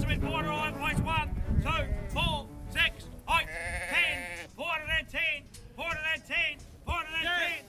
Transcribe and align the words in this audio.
Ultimate 0.00 0.22
border 0.22 0.48
on 0.48 0.74
place 0.76 0.98
one, 1.00 1.28
two, 1.60 1.68
four, 2.08 2.48
six, 2.70 3.04
eight, 3.28 3.46
ten, 3.92 4.48
quarter 4.56 4.82
and 4.98 5.06
ten, 5.06 5.42
quarter 5.76 5.98
and 6.14 6.24
ten, 6.24 6.56
quarter 6.86 7.06
and 7.18 7.26
ten, 7.26 7.64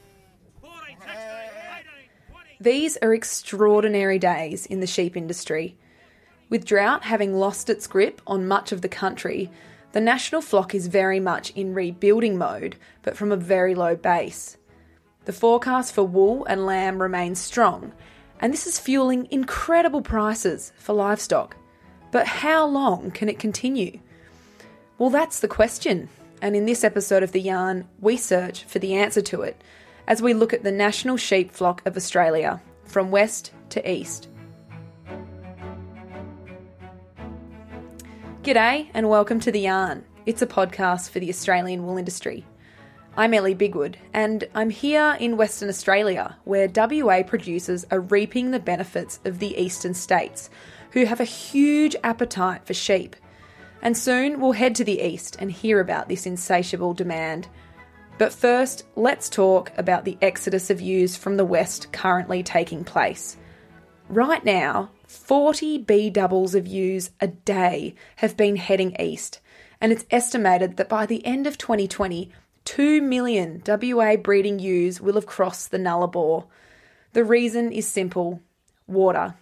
14, 0.61 0.97
16, 0.97 1.11
18, 1.11 1.83
20. 2.31 2.49
These 2.61 2.97
are 3.01 3.13
extraordinary 3.13 4.17
days 4.17 4.65
in 4.65 4.79
the 4.79 4.87
sheep 4.87 5.17
industry. 5.17 5.75
With 6.49 6.63
drought 6.63 7.03
having 7.03 7.33
lost 7.33 7.69
its 7.69 7.85
grip 7.85 8.21
on 8.25 8.47
much 8.47 8.71
of 8.71 8.81
the 8.81 8.87
country, 8.87 9.51
the 9.91 9.99
national 9.99 10.39
flock 10.39 10.73
is 10.73 10.87
very 10.87 11.19
much 11.19 11.49
in 11.51 11.73
rebuilding 11.73 12.37
mode, 12.37 12.77
but 13.03 13.17
from 13.17 13.33
a 13.33 13.35
very 13.35 13.75
low 13.75 13.97
base. 13.97 14.55
The 15.25 15.33
forecast 15.33 15.93
for 15.93 16.03
wool 16.03 16.45
and 16.45 16.65
lamb 16.65 17.01
remains 17.01 17.39
strong, 17.39 17.91
and 18.39 18.53
this 18.53 18.67
is 18.67 18.79
fueling 18.79 19.27
incredible 19.31 20.01
prices 20.01 20.71
for 20.77 20.93
livestock. 20.93 21.57
But 22.11 22.27
how 22.27 22.65
long 22.65 23.11
can 23.11 23.29
it 23.29 23.39
continue? 23.39 23.99
Well, 24.97 25.09
that's 25.09 25.39
the 25.39 25.47
question, 25.47 26.09
and 26.41 26.57
in 26.57 26.65
this 26.65 26.83
episode 26.83 27.23
of 27.23 27.31
The 27.31 27.39
Yarn, 27.39 27.87
we 28.01 28.17
search 28.17 28.65
for 28.65 28.79
the 28.79 28.95
answer 28.95 29.21
to 29.21 29.43
it 29.43 29.63
as 30.07 30.21
we 30.21 30.33
look 30.33 30.51
at 30.51 30.63
the 30.63 30.73
national 30.73 31.15
sheep 31.15 31.51
flock 31.51 31.81
of 31.85 31.95
Australia, 31.95 32.61
from 32.83 33.11
west 33.11 33.53
to 33.69 33.89
east. 33.89 34.27
G'day, 38.43 38.89
and 38.93 39.07
welcome 39.07 39.39
to 39.39 39.51
The 39.51 39.61
Yarn. 39.61 40.03
It's 40.25 40.41
a 40.41 40.47
podcast 40.47 41.11
for 41.11 41.21
the 41.21 41.29
Australian 41.29 41.85
wool 41.85 41.97
industry. 41.97 42.45
I'm 43.15 43.33
Ellie 43.33 43.55
Bigwood, 43.55 43.95
and 44.13 44.43
I'm 44.53 44.69
here 44.69 45.15
in 45.19 45.37
Western 45.37 45.69
Australia, 45.69 46.35
where 46.43 46.69
WA 46.75 47.23
producers 47.23 47.85
are 47.89 48.01
reaping 48.01 48.51
the 48.51 48.59
benefits 48.59 49.21
of 49.23 49.39
the 49.39 49.57
eastern 49.57 49.93
states, 49.93 50.49
who 50.91 51.05
have 51.05 51.19
a 51.19 51.25
huge 51.25 51.95
appetite 52.03 52.65
for 52.65 52.73
sheep. 52.73 53.15
And 53.81 53.97
soon 53.97 54.39
we'll 54.39 54.51
head 54.51 54.75
to 54.75 54.83
the 54.83 55.01
east 55.01 55.37
and 55.39 55.51
hear 55.51 55.79
about 55.79 56.07
this 56.07 56.25
insatiable 56.25 56.93
demand. 56.93 57.47
But 58.17 58.33
first, 58.33 58.83
let's 58.95 59.29
talk 59.29 59.71
about 59.77 60.05
the 60.05 60.17
exodus 60.21 60.69
of 60.69 60.79
ewes 60.79 61.15
from 61.17 61.37
the 61.37 61.45
west 61.45 61.91
currently 61.91 62.43
taking 62.43 62.83
place. 62.83 63.37
Right 64.09 64.43
now, 64.43 64.91
40 65.07 65.79
B 65.79 66.09
doubles 66.09 66.53
of 66.53 66.67
ewes 66.67 67.11
a 67.19 67.27
day 67.27 67.95
have 68.17 68.37
been 68.37 68.57
heading 68.57 68.95
east, 68.99 69.39
and 69.79 69.91
it's 69.91 70.05
estimated 70.11 70.77
that 70.77 70.89
by 70.89 71.05
the 71.05 71.25
end 71.25 71.47
of 71.47 71.57
2020, 71.57 72.29
2 72.65 73.01
million 73.01 73.63
WA 73.65 74.17
breeding 74.17 74.59
ewes 74.59 75.01
will 75.01 75.15
have 75.15 75.25
crossed 75.25 75.71
the 75.71 75.79
Nullarbor. 75.79 76.45
The 77.13 77.23
reason 77.23 77.71
is 77.71 77.87
simple 77.87 78.41
water, 78.85 79.35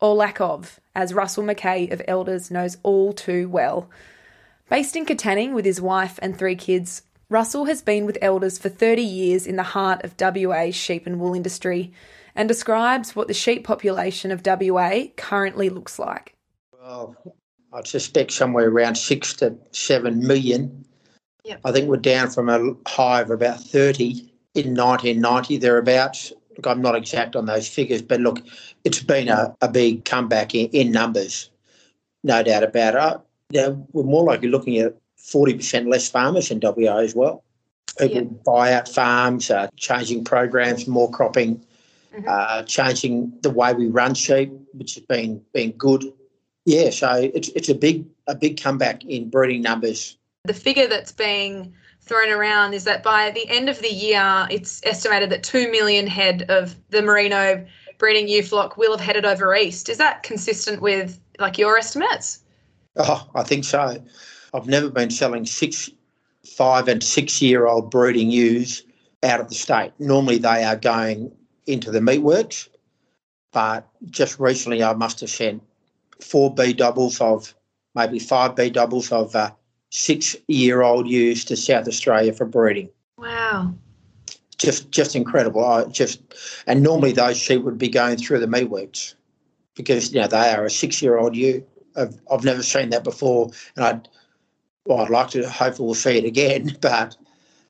or 0.00 0.14
lack 0.14 0.40
of, 0.40 0.78
as 0.96 1.14
Russell 1.14 1.44
McKay 1.44 1.92
of 1.92 2.02
Elders 2.08 2.50
knows 2.50 2.78
all 2.82 3.12
too 3.12 3.48
well. 3.48 3.88
Based 4.68 4.96
in 4.96 5.06
Katanning 5.06 5.52
with 5.52 5.64
his 5.64 5.80
wife 5.80 6.18
and 6.22 6.36
three 6.36 6.56
kids, 6.56 7.02
Russell 7.28 7.66
has 7.66 7.82
been 7.82 8.06
with 8.06 8.18
Elders 8.22 8.58
for 8.58 8.68
30 8.68 9.02
years 9.02 9.46
in 9.46 9.56
the 9.56 9.62
heart 9.62 10.02
of 10.04 10.14
WA's 10.18 10.74
sheep 10.74 11.06
and 11.06 11.20
wool 11.20 11.34
industry 11.34 11.92
and 12.34 12.48
describes 12.48 13.14
what 13.14 13.28
the 13.28 13.34
sheep 13.34 13.62
population 13.64 14.30
of 14.30 14.42
WA 14.44 15.04
currently 15.16 15.68
looks 15.68 15.98
like. 15.98 16.34
Well, 16.72 17.14
I 17.72 17.82
suspect 17.82 18.32
somewhere 18.32 18.68
around 18.68 18.96
six 18.96 19.34
to 19.34 19.56
seven 19.72 20.26
million. 20.26 20.84
Yep. 21.44 21.60
I 21.64 21.72
think 21.72 21.88
we're 21.88 21.96
down 21.98 22.30
from 22.30 22.48
a 22.48 22.74
high 22.88 23.20
of 23.20 23.30
about 23.30 23.60
30 23.60 24.32
in 24.54 24.74
1990, 24.74 25.58
thereabouts. 25.58 26.32
Look, 26.56 26.66
I'm 26.66 26.80
not 26.80 26.94
exact 26.96 27.36
on 27.36 27.46
those 27.46 27.68
figures, 27.68 28.02
but 28.02 28.20
look, 28.20 28.40
it's 28.84 29.02
been 29.02 29.28
a, 29.28 29.54
a 29.60 29.68
big 29.68 30.04
comeback 30.04 30.54
in, 30.54 30.68
in 30.70 30.90
numbers, 30.90 31.50
no 32.24 32.42
doubt 32.42 32.62
about 32.62 32.94
it. 32.94 33.00
Uh, 33.00 33.18
You 33.50 33.86
we're 33.92 34.04
more 34.04 34.24
likely 34.24 34.48
looking 34.48 34.78
at 34.78 34.96
40% 35.18 35.88
less 35.90 36.08
farmers 36.08 36.50
in 36.50 36.60
WA 36.62 36.98
as 36.98 37.14
well. 37.14 37.44
People 37.98 38.22
Yeah. 38.22 38.28
buy 38.44 38.72
out 38.72 38.88
farms, 38.88 39.50
uh, 39.50 39.68
changing 39.76 40.24
programs, 40.24 40.86
more 40.86 41.10
cropping, 41.10 41.60
Mhm. 42.14 42.24
uh, 42.26 42.62
changing 42.64 43.32
the 43.42 43.50
way 43.50 43.72
we 43.74 43.86
run 43.86 44.14
sheep, 44.14 44.50
which 44.72 44.94
has 44.94 45.04
been 45.04 45.42
been 45.52 45.72
good. 45.72 46.04
Yeah, 46.64 46.90
so 46.90 47.30
it's 47.34 47.48
it's 47.50 47.68
a 47.68 47.74
big 47.74 48.04
a 48.26 48.34
big 48.34 48.60
comeback 48.60 49.04
in 49.04 49.28
breeding 49.30 49.62
numbers. 49.62 50.16
the 50.44 50.54
figure 50.54 50.86
that's 50.86 51.10
being 51.10 51.74
thrown 52.06 52.30
around 52.30 52.72
is 52.72 52.84
that 52.84 53.02
by 53.02 53.30
the 53.30 53.48
end 53.48 53.68
of 53.68 53.80
the 53.80 53.92
year, 53.92 54.46
it's 54.50 54.80
estimated 54.84 55.30
that 55.30 55.42
2 55.42 55.70
million 55.70 56.06
head 56.06 56.46
of 56.48 56.76
the 56.90 57.02
merino 57.02 57.66
breeding 57.98 58.28
ewe 58.28 58.42
flock 58.42 58.76
will 58.76 58.96
have 58.96 59.04
headed 59.04 59.24
over 59.24 59.54
east. 59.54 59.88
Is 59.88 59.98
that 59.98 60.22
consistent 60.22 60.80
with 60.80 61.20
like 61.38 61.58
your 61.58 61.76
estimates? 61.76 62.40
Oh, 62.96 63.28
I 63.34 63.42
think 63.42 63.64
so. 63.64 64.02
I've 64.54 64.66
never 64.66 64.88
been 64.88 65.10
selling 65.10 65.44
six, 65.44 65.90
five, 66.56 66.88
and 66.88 67.02
six 67.02 67.42
year 67.42 67.66
old 67.66 67.90
breeding 67.90 68.30
ewes 68.30 68.84
out 69.22 69.40
of 69.40 69.48
the 69.48 69.54
state. 69.54 69.92
Normally 69.98 70.38
they 70.38 70.64
are 70.64 70.76
going 70.76 71.32
into 71.66 71.90
the 71.90 72.00
meatworks, 72.00 72.68
but 73.52 73.88
just 74.10 74.38
recently 74.38 74.82
I 74.82 74.92
must 74.94 75.20
have 75.20 75.30
sent 75.30 75.62
four 76.20 76.54
B 76.54 76.72
doubles 76.72 77.20
of 77.20 77.54
maybe 77.94 78.18
five 78.18 78.54
B 78.54 78.70
doubles 78.70 79.10
of 79.10 79.34
uh, 79.34 79.50
six 79.96 80.36
year 80.46 80.82
old 80.82 81.08
ewes 81.08 81.42
to 81.42 81.56
South 81.56 81.88
Australia 81.88 82.30
for 82.30 82.44
breeding. 82.44 82.90
Wow. 83.16 83.72
just 84.58 84.90
just 84.90 85.16
incredible. 85.16 85.64
I 85.64 85.84
just 85.84 86.20
and 86.66 86.82
normally 86.82 87.12
those 87.12 87.38
sheep 87.38 87.62
would 87.62 87.78
be 87.78 87.88
going 87.88 88.18
through 88.18 88.40
the 88.40 88.46
meatworks 88.46 89.14
because 89.74 90.12
you 90.12 90.20
know 90.20 90.28
they 90.28 90.50
are 90.50 90.66
a 90.66 90.70
six 90.70 91.00
year 91.00 91.16
old 91.16 91.34
ewe. 91.34 91.64
I've, 91.96 92.20
I've 92.30 92.44
never 92.44 92.62
seen 92.62 92.90
that 92.90 93.04
before, 93.04 93.50
and 93.74 93.86
I'd 93.86 94.08
well 94.84 95.00
I'd 95.00 95.08
like 95.08 95.30
to 95.30 95.48
hopefully 95.48 95.86
we'll 95.86 95.94
see 95.94 96.18
it 96.18 96.26
again, 96.26 96.76
but 96.82 97.16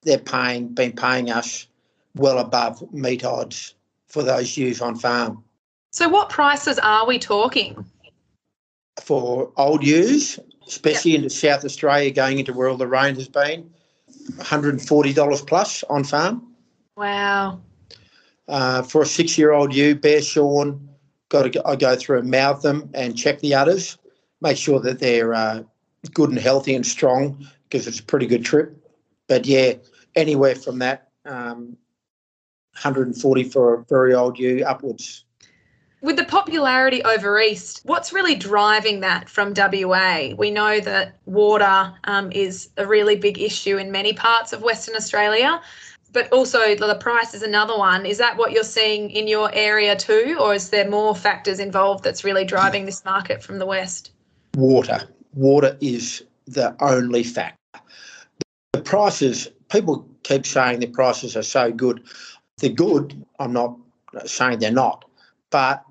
they're 0.03 0.19
paying 0.19 0.69
been 0.75 0.93
paying 0.93 1.31
us 1.31 1.69
well 2.17 2.39
above 2.39 2.93
meat 2.93 3.25
odds 3.25 3.75
for 4.09 4.25
those 4.25 4.57
ewes 4.57 4.81
on 4.81 4.97
farm. 4.97 5.45
So 5.93 6.09
what 6.09 6.29
prices 6.29 6.81
are 6.81 7.07
we 7.07 7.21
talking? 7.21 7.85
For 9.01 9.53
old 9.57 9.85
ewes, 9.85 10.41
especially 10.67 11.15
into 11.15 11.31
South 11.31 11.65
Australia, 11.65 12.11
going 12.11 12.39
into 12.39 12.53
where 12.53 12.69
all 12.69 12.77
the 12.77 12.87
rain 12.87 13.15
has 13.15 13.29
been, 13.29 13.71
$140 14.33 15.47
plus 15.47 15.85
on 15.85 16.05
farm. 16.05 16.55
Wow. 16.97 17.61
Uh, 18.49 18.83
for 18.83 19.03
a 19.03 19.07
six-year-old 19.07 19.75
ewe, 19.75 19.95
Bear 19.95 20.23
Sean, 20.23 20.89
got 21.29 21.43
to 21.43 21.51
go, 21.51 21.63
I 21.65 21.77
go 21.77 21.97
through 21.97 22.21
and 22.21 22.31
mouth 22.31 22.63
them 22.63 22.91
and 22.95 23.17
check 23.17 23.41
the 23.41 23.55
udders, 23.55 23.99
make 24.41 24.57
sure 24.57 24.81
that 24.81 24.99
they're 24.99 25.35
uh, 25.35 25.63
good 26.15 26.31
and 26.31 26.39
healthy 26.39 26.75
and 26.75 26.87
strong 26.87 27.47
because 27.65 27.87
it's 27.87 28.01
a 28.01 28.05
pretty 28.05 28.27
good 28.27 28.45
trip. 28.45 28.77
But 29.29 29.47
yeah, 29.47 29.75
anywhere 30.15 30.55
from 30.55 30.79
that, 30.79 31.11
um, 31.25 31.77
140 32.73 33.45
for 33.45 33.75
a 33.75 33.85
very 33.85 34.15
old 34.15 34.39
ewe 34.39 34.65
upwards. 34.65 35.25
With 36.03 36.17
the 36.17 36.25
popularity 36.25 37.03
over 37.05 37.41
east, 37.41 37.81
what's 37.85 38.13
really 38.13 38.35
driving 38.35 39.01
that 39.01 39.31
from 39.31 39.55
WA? 39.57 40.35
We 40.37 40.51
know 40.51 40.79
that 40.81 41.17
water 41.25 41.95
um, 42.05 42.31
is 42.33 42.69
a 42.77 42.87
really 42.87 43.17
big 43.17 43.39
issue 43.39 43.79
in 43.79 43.91
many 43.91 44.13
parts 44.13 44.53
of 44.53 44.63
Western 44.63 44.95
Australia, 44.95 45.61
but 46.13 46.31
also 46.33 46.75
the 46.75 46.95
price 46.97 47.33
is 47.33 47.43
another 47.43 47.77
one. 47.77 48.05
Is 48.05 48.19
that 48.19 48.37
what 48.37 48.53
you're 48.53 48.63
seeing 48.63 49.11
in 49.11 49.27
your 49.27 49.51
area 49.55 49.97
too, 49.97 50.37
or 50.39 50.53
is 50.53 50.69
there 50.69 50.89
more 50.89 51.17
factors 51.17 51.59
involved 51.59 52.05
that's 52.05 52.25
really 52.25 52.45
driving 52.45 52.85
this 52.85 53.03
market 53.05 53.43
from 53.43 53.59
the 53.59 53.67
west? 53.67 54.11
Water. 54.55 55.09
Water 55.33 55.79
is 55.81 56.23
the 56.47 56.77
only 56.81 57.23
factor. 57.23 57.57
The 58.73 58.83
prices, 58.83 59.49
people 59.71 60.07
keep 60.25 60.45
saying 60.45 60.81
the 60.81 60.89
prices 60.89 61.39
are 61.39 61.43
so 61.43 61.73
good. 61.73 62.05
They're 62.59 62.71
good. 62.71 63.25
I'm 63.39 63.55
not 63.55 63.79
saying 64.27 64.59
they're 64.59 64.71
not. 64.71 65.07
But 65.51 65.85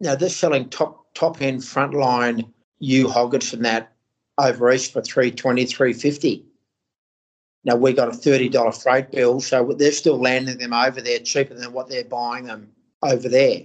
know, 0.00 0.16
they're 0.16 0.28
selling 0.28 0.68
top 0.68 1.06
top 1.14 1.40
end 1.40 1.60
frontline 1.60 2.50
ewe 2.78 3.08
hoggets 3.08 3.52
and 3.52 3.64
that 3.64 3.92
over 4.38 4.70
east 4.70 4.92
for 4.92 5.00
320, 5.00 5.64
350. 5.64 6.44
Now 7.64 7.76
we 7.76 7.92
got 7.92 8.08
a 8.08 8.12
$30 8.12 8.82
freight 8.82 9.10
bill, 9.10 9.40
so 9.40 9.72
they're 9.76 9.90
still 9.92 10.20
landing 10.20 10.58
them 10.58 10.72
over 10.72 11.00
there 11.00 11.18
cheaper 11.18 11.54
than 11.54 11.72
what 11.72 11.88
they're 11.88 12.04
buying 12.04 12.44
them 12.44 12.70
over 13.02 13.28
there. 13.28 13.62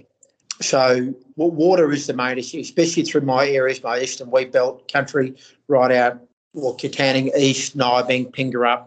So 0.60 1.14
wa- 1.36 1.46
water 1.46 1.92
is 1.92 2.06
the 2.06 2.14
main 2.14 2.38
issue, 2.38 2.60
especially 2.60 3.04
through 3.04 3.20
my 3.22 3.48
areas, 3.48 3.82
my 3.82 4.00
eastern 4.00 4.30
wheat 4.30 4.50
belt 4.50 4.90
country, 4.90 5.34
right 5.68 5.92
out, 5.92 6.20
well, 6.54 6.76
Katanning, 6.76 7.34
East, 7.36 7.76
Nyabing, 7.76 8.32
Pingrup, 8.32 8.86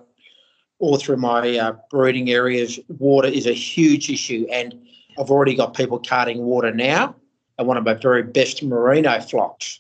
all 0.80 0.98
through 0.98 1.18
my 1.18 1.58
uh, 1.58 1.74
breeding 1.90 2.30
areas. 2.30 2.80
Water 2.90 3.28
is 3.28 3.48
a 3.48 3.54
huge 3.54 4.10
issue, 4.10 4.46
and 4.52 4.76
I've 5.18 5.32
already 5.32 5.56
got 5.56 5.76
people 5.76 6.00
carting 6.00 6.40
water 6.44 6.74
now. 6.74 7.16
And 7.58 7.68
one 7.68 7.78
of 7.78 7.86
my 7.86 7.94
very 7.94 8.24
best 8.24 8.64
merino 8.64 9.20
flocks, 9.22 9.80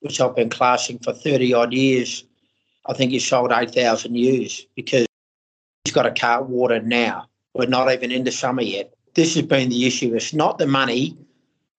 which 0.00 0.20
I've 0.20 0.36
been 0.36 0.50
classing 0.50 0.98
for 1.00 1.12
30 1.12 1.52
odd 1.54 1.72
years, 1.72 2.24
I 2.86 2.94
think 2.94 3.10
he 3.10 3.18
sold 3.18 3.52
8,000 3.52 4.14
ewes 4.14 4.66
because 4.76 5.06
he's 5.84 5.92
got 5.92 6.02
to 6.02 6.12
cart 6.12 6.48
water 6.48 6.80
now. 6.80 7.28
We're 7.54 7.66
not 7.66 7.92
even 7.92 8.12
into 8.12 8.30
summer 8.30 8.62
yet. 8.62 8.94
This 9.14 9.34
has 9.34 9.44
been 9.44 9.68
the 9.68 9.86
issue. 9.86 10.14
It's 10.14 10.32
not 10.32 10.58
the 10.58 10.66
money, 10.66 11.16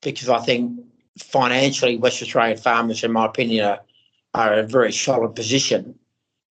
because 0.02 0.30
I 0.30 0.40
think 0.40 0.80
financially, 1.18 1.98
West 1.98 2.22
Australian 2.22 2.58
farmers, 2.58 3.04
in 3.04 3.12
my 3.12 3.26
opinion, 3.26 3.66
are, 3.66 3.80
are 4.34 4.54
in 4.54 4.66
a 4.66 4.68
very 4.68 4.92
solid 4.92 5.36
position. 5.36 5.98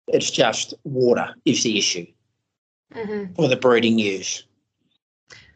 It's 0.08 0.30
just 0.30 0.74
water 0.84 1.34
is 1.46 1.64
the 1.64 1.78
issue 1.78 2.06
Mm-hmm. 2.94 3.34
for 3.34 3.48
the 3.48 3.56
breeding 3.56 3.98
ewes. 3.98 4.44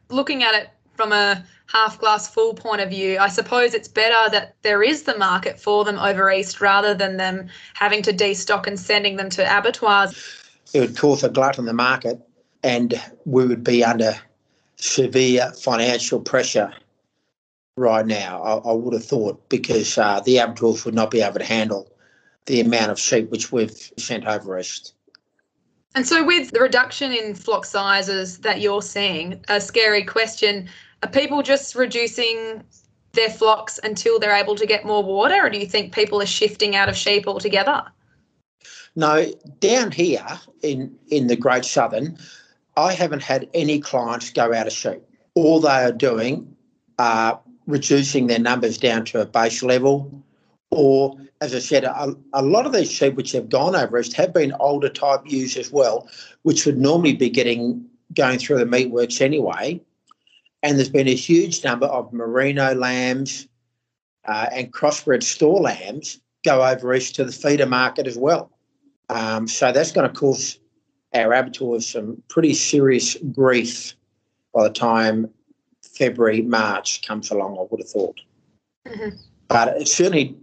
Looking 0.10 0.42
at 0.42 0.56
it 0.56 0.72
from 0.96 1.12
a 1.12 1.46
half 1.68 2.00
glass 2.00 2.28
full 2.28 2.54
point 2.54 2.82
of 2.82 2.90
view, 2.90 3.18
I 3.20 3.28
suppose 3.28 3.74
it's 3.74 3.88
better 3.88 4.30
that 4.32 4.56
there 4.62 4.82
is 4.82 5.04
the 5.04 5.18
market 5.18 5.60
for 5.60 5.84
them 5.84 6.00
over 6.00 6.32
east 6.32 6.62
rather 6.62 6.94
than 6.94 7.18
them 7.18 7.48
having 7.74 8.02
to 8.04 8.14
destock 8.14 8.68
and 8.68 8.80
sending 8.80 9.18
them 9.18 9.30
to 9.32 9.58
abattoirs. 9.58 10.16
It 10.74 10.80
would 10.80 10.98
cause 10.98 11.24
a 11.24 11.30
glut 11.30 11.58
in 11.58 11.66
the 11.66 11.74
market, 11.74 12.20
and 12.64 13.02
we 13.26 13.46
would 13.46 13.64
be 13.64 13.84
under 13.84 14.16
severe 14.78 15.52
financial 15.54 16.20
pressure 16.20 16.74
right 17.76 18.06
now. 18.06 18.42
I, 18.42 18.70
I 18.70 18.74
would 18.74 18.94
have 18.94 19.06
thought 19.06 19.48
because 19.50 19.98
uh, 19.98 20.22
the 20.22 20.38
abattoirs 20.38 20.86
would 20.86 20.96
not 20.96 21.12
be 21.12 21.22
able 21.22 21.40
to 21.40 21.46
handle 21.46 21.90
the 22.46 22.62
amount 22.62 22.92
of 22.92 23.00
sheep 23.00 23.30
which 23.30 23.52
we've 23.52 23.92
sent 23.98 24.26
over 24.26 24.58
east. 24.58 24.94
And 25.96 26.06
so, 26.08 26.24
with 26.24 26.52
the 26.52 26.60
reduction 26.60 27.12
in 27.12 27.34
flock 27.34 27.66
sizes 27.66 28.40
that 28.40 28.62
you're 28.62 28.82
seeing, 28.82 29.44
a 29.48 29.60
scary 29.60 30.04
question 30.04 30.70
are 31.04 31.10
people 31.10 31.44
just 31.44 31.76
reducing 31.76 32.64
their 33.14 33.30
flocks 33.30 33.80
until 33.84 34.20
they're 34.20 34.36
able 34.36 34.56
to 34.56 34.66
get 34.66 34.86
more 34.86 35.04
water, 35.04 35.46
or 35.46 35.50
do 35.50 35.58
you 35.58 35.66
think 35.66 35.94
people 35.94 36.22
are 36.22 36.28
shifting 36.28 36.76
out 36.76 36.90
of 36.90 36.96
sheep 36.96 37.28
altogether? 37.28 37.84
No, 38.96 39.32
down 39.60 39.92
here 39.92 40.26
in, 40.64 40.98
in 41.10 41.28
the 41.28 41.36
Great 41.36 41.66
Southern, 41.66 42.18
I 42.76 42.94
haven't 42.94 43.24
had 43.24 43.50
any 43.54 43.80
clients 43.80 44.32
go 44.32 44.54
out 44.54 44.68
of 44.68 44.74
sheep. 44.74 45.02
All 45.36 45.60
they 45.60 45.70
are 45.70 45.92
doing 45.92 46.56
are 47.00 47.40
reducing 47.68 48.28
their 48.28 48.40
numbers 48.40 48.78
down 48.78 49.06
to 49.06 49.22
a 49.22 49.26
base 49.26 49.62
level, 49.62 50.24
or 50.72 51.16
as 51.42 51.54
I 51.54 51.60
said, 51.60 51.84
a, 51.84 52.16
a 52.34 52.42
lot 52.42 52.66
of 52.66 52.74
these 52.74 52.92
sheep 52.92 53.14
which 53.16 53.32
have 53.34 53.50
gone 53.50 53.76
over 53.76 54.00
east 54.00 54.14
have 54.14 54.34
been 54.34 54.54
older 54.60 54.90
type 54.90 55.22
ewes 55.26 55.58
as 55.58 55.72
well, 55.72 56.10
which 56.44 56.66
would 56.66 56.78
normally 56.78 57.14
be 57.14 57.30
getting 57.30 57.86
going 58.14 58.40
through 58.40 58.58
the 58.58 58.66
meatworks 58.66 59.22
anyway. 59.22 59.80
And 60.68 60.78
there's 60.78 60.90
been 60.90 61.08
a 61.08 61.16
huge 61.16 61.64
number 61.64 61.86
of 61.86 62.12
merino 62.12 62.76
lambs 62.76 63.48
uh, 64.26 64.48
and 64.52 64.74
crossbred 64.74 65.24
store 65.24 65.62
lambs 65.62 66.20
go 66.44 66.62
over 66.62 66.94
east 66.94 67.16
to 67.16 67.24
the 67.24 67.32
feeder 67.32 67.66
market 67.66 68.06
as 68.06 68.18
well. 68.18 68.52
Um, 69.08 69.48
so 69.48 69.72
that's 69.72 69.94
going 69.94 70.12
to 70.12 70.14
cause 70.14 70.60
our 71.14 71.32
abattoirs 71.32 71.88
some 71.88 72.22
pretty 72.28 72.54
serious 72.54 73.16
grief 73.32 73.94
by 74.54 74.64
the 74.64 74.74
time 74.74 75.30
February, 75.84 76.42
March 76.42 77.02
comes 77.02 77.32
along, 77.32 77.58
I 77.58 77.66
would 77.72 77.80
have 77.80 77.90
thought. 77.90 78.20
Mhm. 78.88 79.18
But 79.48 79.70
it's 79.78 79.96
certainly 79.96 80.36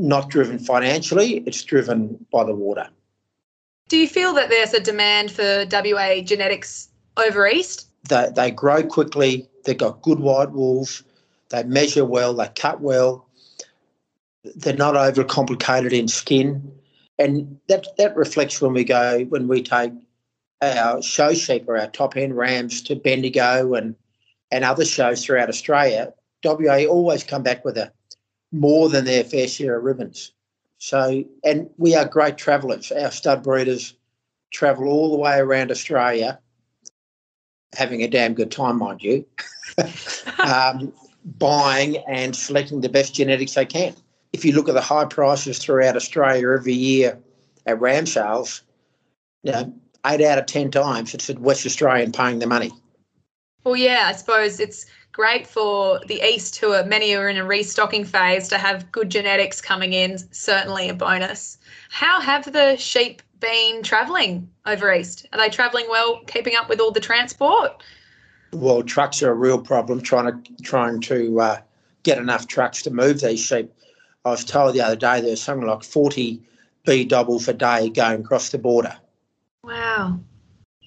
not 0.00 0.28
driven 0.28 0.58
financially, 0.58 1.44
it's 1.46 1.62
driven 1.62 2.26
by 2.32 2.42
the 2.42 2.52
water. 2.52 2.88
Do 3.88 3.96
you 3.96 4.08
feel 4.08 4.34
that 4.34 4.48
there's 4.48 4.74
a 4.74 4.80
demand 4.80 5.30
for 5.30 5.64
WA 5.66 6.20
genetics 6.20 6.88
over 7.16 7.46
east? 7.46 7.86
They, 8.08 8.28
they 8.34 8.50
grow 8.50 8.82
quickly, 8.82 9.48
they've 9.64 9.76
got 9.76 10.02
good 10.02 10.20
white 10.20 10.52
wools, 10.52 11.02
they 11.50 11.62
measure 11.64 12.04
well, 12.04 12.34
they 12.34 12.48
cut 12.54 12.80
well, 12.80 13.26
they're 14.54 14.74
not 14.74 14.94
overcomplicated 14.94 15.92
in 15.92 16.08
skin. 16.08 16.72
And 17.18 17.58
that, 17.68 17.86
that 17.98 18.16
reflects 18.16 18.60
when 18.60 18.72
we 18.72 18.84
go, 18.84 19.24
when 19.24 19.48
we 19.48 19.62
take 19.62 19.92
our 20.62 21.02
show 21.02 21.34
sheep 21.34 21.68
or 21.68 21.78
our 21.78 21.88
top 21.88 22.16
end 22.16 22.36
rams 22.36 22.82
to 22.82 22.96
Bendigo 22.96 23.74
and, 23.74 23.94
and 24.50 24.64
other 24.64 24.84
shows 24.84 25.24
throughout 25.24 25.48
Australia, 25.48 26.12
WA 26.44 26.84
always 26.84 27.24
come 27.24 27.42
back 27.42 27.64
with 27.64 27.76
a 27.76 27.92
more 28.52 28.88
than 28.88 29.04
their 29.04 29.24
fair 29.24 29.48
share 29.48 29.76
of 29.76 29.84
ribbons. 29.84 30.32
So, 30.78 31.24
and 31.44 31.68
we 31.78 31.94
are 31.94 32.04
great 32.06 32.38
travellers. 32.38 32.92
Our 32.92 33.10
stud 33.10 33.42
breeders 33.42 33.94
travel 34.52 34.88
all 34.88 35.10
the 35.10 35.18
way 35.18 35.38
around 35.38 35.70
Australia, 35.70 36.38
having 37.76 38.02
a 38.02 38.08
damn 38.08 38.34
good 38.34 38.50
time, 38.50 38.78
mind 38.78 39.02
you, 39.02 39.24
um, 40.38 40.92
buying 41.38 41.98
and 42.08 42.34
selecting 42.34 42.80
the 42.80 42.88
best 42.88 43.14
genetics 43.14 43.54
they 43.54 43.66
can. 43.66 43.94
If 44.32 44.44
you 44.44 44.52
look 44.52 44.68
at 44.68 44.74
the 44.74 44.80
high 44.80 45.04
prices 45.04 45.58
throughout 45.58 45.96
Australia 45.96 46.50
every 46.50 46.74
year 46.74 47.18
at 47.66 47.80
ram 47.80 48.06
sales, 48.06 48.62
you 49.42 49.52
know, 49.52 49.72
eight 50.06 50.20
out 50.20 50.38
of 50.38 50.46
ten 50.46 50.70
times 50.70 51.14
it's 51.14 51.28
a 51.30 51.34
West 51.34 51.66
Australian 51.66 52.12
paying 52.12 52.38
the 52.38 52.46
money. 52.46 52.72
Well, 53.64 53.76
yeah, 53.76 54.04
I 54.06 54.12
suppose 54.12 54.60
it's 54.60 54.86
great 55.12 55.46
for 55.46 55.98
the 56.06 56.22
east, 56.22 56.56
who 56.56 56.72
are 56.72 56.84
many 56.84 57.16
are 57.16 57.28
in 57.28 57.36
a 57.36 57.44
restocking 57.44 58.04
phase, 58.04 58.48
to 58.48 58.58
have 58.58 58.92
good 58.92 59.10
genetics 59.10 59.60
coming 59.60 59.92
in. 59.92 60.18
Certainly 60.32 60.90
a 60.90 60.94
bonus. 60.94 61.58
How 61.88 62.20
have 62.20 62.52
the 62.52 62.76
sheep 62.76 63.22
been 63.40 63.82
travelling 63.82 64.48
over 64.66 64.92
east? 64.92 65.26
Are 65.32 65.38
they 65.38 65.48
travelling 65.48 65.86
well, 65.88 66.20
keeping 66.26 66.56
up 66.56 66.68
with 66.68 66.80
all 66.80 66.90
the 66.90 67.00
transport? 67.00 67.82
Well, 68.52 68.82
trucks 68.82 69.22
are 69.22 69.30
a 69.30 69.34
real 69.34 69.60
problem. 69.60 70.00
Trying 70.00 70.42
to 70.42 70.62
trying 70.62 71.00
to 71.02 71.40
uh, 71.40 71.60
get 72.02 72.18
enough 72.18 72.46
trucks 72.46 72.82
to 72.82 72.90
move 72.90 73.20
these 73.20 73.40
sheep. 73.40 73.72
I 74.24 74.30
was 74.30 74.44
told 74.44 74.74
the 74.74 74.80
other 74.80 74.96
day 74.96 75.20
there's 75.20 75.42
something 75.42 75.68
like 75.68 75.84
40 75.84 76.42
B 76.84 77.04
doubles 77.04 77.48
a 77.48 77.52
day 77.52 77.90
going 77.90 78.20
across 78.20 78.50
the 78.50 78.58
border. 78.58 78.96
Wow. 79.62 80.20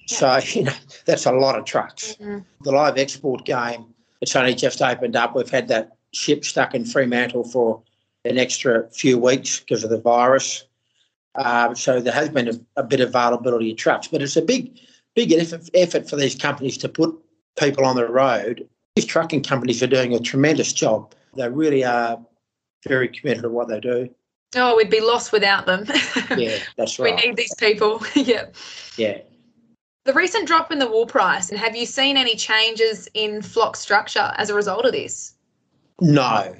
So 0.06 0.40
you 0.52 0.64
know 0.64 0.72
that's 1.04 1.26
a 1.26 1.32
lot 1.32 1.58
of 1.58 1.64
trucks. 1.64 2.16
Mhm. 2.20 2.44
The 2.62 2.72
live 2.72 2.98
export 2.98 3.44
game, 3.44 3.86
it's 4.20 4.34
only 4.34 4.54
just 4.54 4.82
opened 4.82 5.16
up. 5.16 5.36
We've 5.36 5.48
had 5.48 5.68
that 5.68 5.92
ship 6.12 6.44
stuck 6.44 6.74
in 6.74 6.84
Fremantle 6.84 7.44
for 7.44 7.82
an 8.24 8.38
extra 8.38 8.88
few 8.90 9.18
weeks 9.18 9.60
because 9.60 9.84
of 9.84 9.90
the 9.90 10.00
virus. 10.00 10.64
Um, 11.36 11.74
so 11.76 12.00
there 12.00 12.12
has 12.12 12.28
been 12.28 12.48
a, 12.48 12.52
a 12.76 12.82
bit 12.82 13.00
of 13.00 13.10
availability 13.10 13.70
of 13.70 13.76
trucks, 13.76 14.08
but 14.08 14.22
it's 14.22 14.36
a 14.36 14.42
big, 14.42 14.78
big 15.14 15.32
effort, 15.32 15.68
effort 15.74 16.08
for 16.08 16.16
these 16.16 16.34
companies 16.34 16.76
to 16.78 16.88
put 16.88 17.14
people 17.58 17.84
on 17.84 17.96
the 17.96 18.08
road. 18.08 18.68
These 18.96 19.06
trucking 19.06 19.42
companies 19.44 19.82
are 19.82 19.86
doing 19.86 20.14
a 20.14 20.20
tremendous 20.20 20.72
job. 20.72 21.14
They 21.36 21.48
really 21.48 21.84
are 21.84 22.18
very 22.86 23.08
committed 23.08 23.42
to 23.42 23.48
what 23.50 23.68
they 23.68 23.80
do. 23.80 24.08
Oh, 24.56 24.76
we'd 24.76 24.90
be 24.90 25.00
lost 25.00 25.32
without 25.32 25.66
them. 25.66 25.86
Yeah, 26.36 26.58
that's 26.76 26.98
right. 26.98 27.14
we 27.14 27.20
need 27.20 27.36
these 27.36 27.54
people. 27.56 28.02
yeah. 28.14 28.46
Yeah. 28.96 29.18
The 30.04 30.12
recent 30.12 30.46
drop 30.46 30.72
in 30.72 30.78
the 30.78 30.88
wool 30.88 31.06
price, 31.06 31.50
and 31.50 31.58
have 31.58 31.76
you 31.76 31.86
seen 31.86 32.16
any 32.16 32.34
changes 32.34 33.08
in 33.14 33.42
flock 33.42 33.76
structure 33.76 34.32
as 34.36 34.48
a 34.48 34.54
result 34.54 34.86
of 34.86 34.92
this? 34.92 35.34
No, 36.00 36.54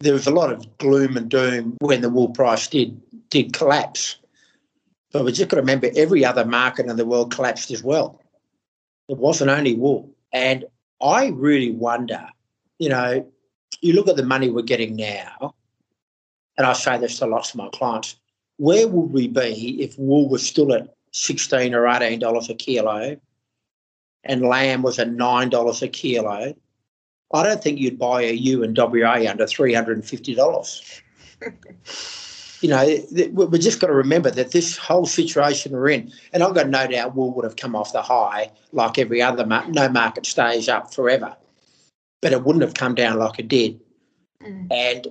there 0.00 0.12
was 0.12 0.26
a 0.26 0.30
lot 0.30 0.52
of 0.52 0.78
gloom 0.78 1.16
and 1.16 1.28
doom 1.28 1.76
when 1.80 2.00
the 2.00 2.10
wool 2.10 2.28
price 2.28 2.68
did 2.68 3.00
did 3.30 3.52
collapse. 3.52 4.16
But 5.12 5.24
we 5.24 5.32
just 5.32 5.48
got 5.48 5.56
to 5.56 5.62
remember 5.62 5.90
every 5.96 6.24
other 6.24 6.44
market 6.44 6.86
in 6.86 6.96
the 6.96 7.06
world 7.06 7.32
collapsed 7.32 7.70
as 7.70 7.82
well. 7.82 8.20
It 9.08 9.16
wasn't 9.16 9.50
only 9.50 9.74
wool. 9.74 10.10
And 10.32 10.64
I 11.00 11.28
really 11.28 11.70
wonder, 11.70 12.26
you 12.78 12.88
know, 12.88 13.26
you 13.80 13.92
look 13.92 14.08
at 14.08 14.16
the 14.16 14.24
money 14.24 14.50
we're 14.50 14.62
getting 14.62 14.96
now, 14.96 15.54
and 16.58 16.66
I 16.66 16.72
say 16.72 16.98
this 16.98 17.18
to 17.18 17.26
lots 17.26 17.50
of 17.50 17.56
my 17.56 17.68
clients, 17.72 18.16
where 18.56 18.88
would 18.88 19.12
we 19.12 19.28
be 19.28 19.82
if 19.82 19.98
wool 19.98 20.28
was 20.28 20.46
still 20.46 20.72
at 20.72 20.94
sixteen 21.12 21.74
or 21.74 21.86
eighteen 21.86 22.18
dollars 22.18 22.48
a 22.50 22.54
kilo 22.54 23.16
and 24.24 24.42
lamb 24.42 24.82
was 24.82 24.98
at 24.98 25.10
nine 25.10 25.48
dollars 25.48 25.82
a 25.82 25.88
kilo? 25.88 26.54
I 27.32 27.42
don't 27.42 27.62
think 27.62 27.78
you'd 27.78 27.98
buy 27.98 28.22
a 28.22 28.32
ewe 28.32 28.62
in 28.62 28.74
WA 28.76 29.24
under 29.28 29.46
three 29.46 29.74
hundred 29.74 29.96
and 29.96 30.06
fifty 30.06 30.34
dollars. 30.34 31.02
you 32.60 32.68
know, 32.68 32.84
th- 32.86 33.30
we- 33.32 33.46
we 33.46 33.58
just 33.58 33.80
got 33.80 33.88
to 33.88 33.94
remember 33.94 34.30
that 34.30 34.52
this 34.52 34.76
whole 34.76 35.06
situation 35.06 35.72
we're 35.72 35.88
in, 35.88 36.12
and 36.32 36.42
I've 36.42 36.54
got 36.54 36.68
no 36.68 36.86
doubt 36.86 37.14
wool 37.14 37.32
would 37.34 37.44
have 37.44 37.56
come 37.56 37.74
off 37.74 37.92
the 37.92 38.02
high 38.02 38.50
like 38.72 38.98
every 38.98 39.20
other. 39.20 39.46
Mar- 39.46 39.68
no 39.70 39.88
market 39.88 40.26
stays 40.26 40.68
up 40.68 40.92
forever, 40.94 41.36
but 42.22 42.32
it 42.32 42.44
wouldn't 42.44 42.62
have 42.64 42.74
come 42.74 42.94
down 42.94 43.18
like 43.18 43.38
it 43.38 43.48
did. 43.48 43.80
Mm. 44.42 44.68
And, 44.70 45.08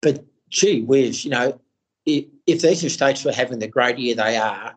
but 0.00 0.24
gee 0.48 0.82
whiz, 0.82 1.24
you 1.24 1.30
know, 1.30 1.60
if, 2.06 2.24
if 2.46 2.62
these 2.62 2.84
estates 2.84 3.24
were 3.24 3.32
having 3.32 3.58
the 3.58 3.68
great 3.68 3.98
year 3.98 4.14
they 4.14 4.36
are, 4.36 4.74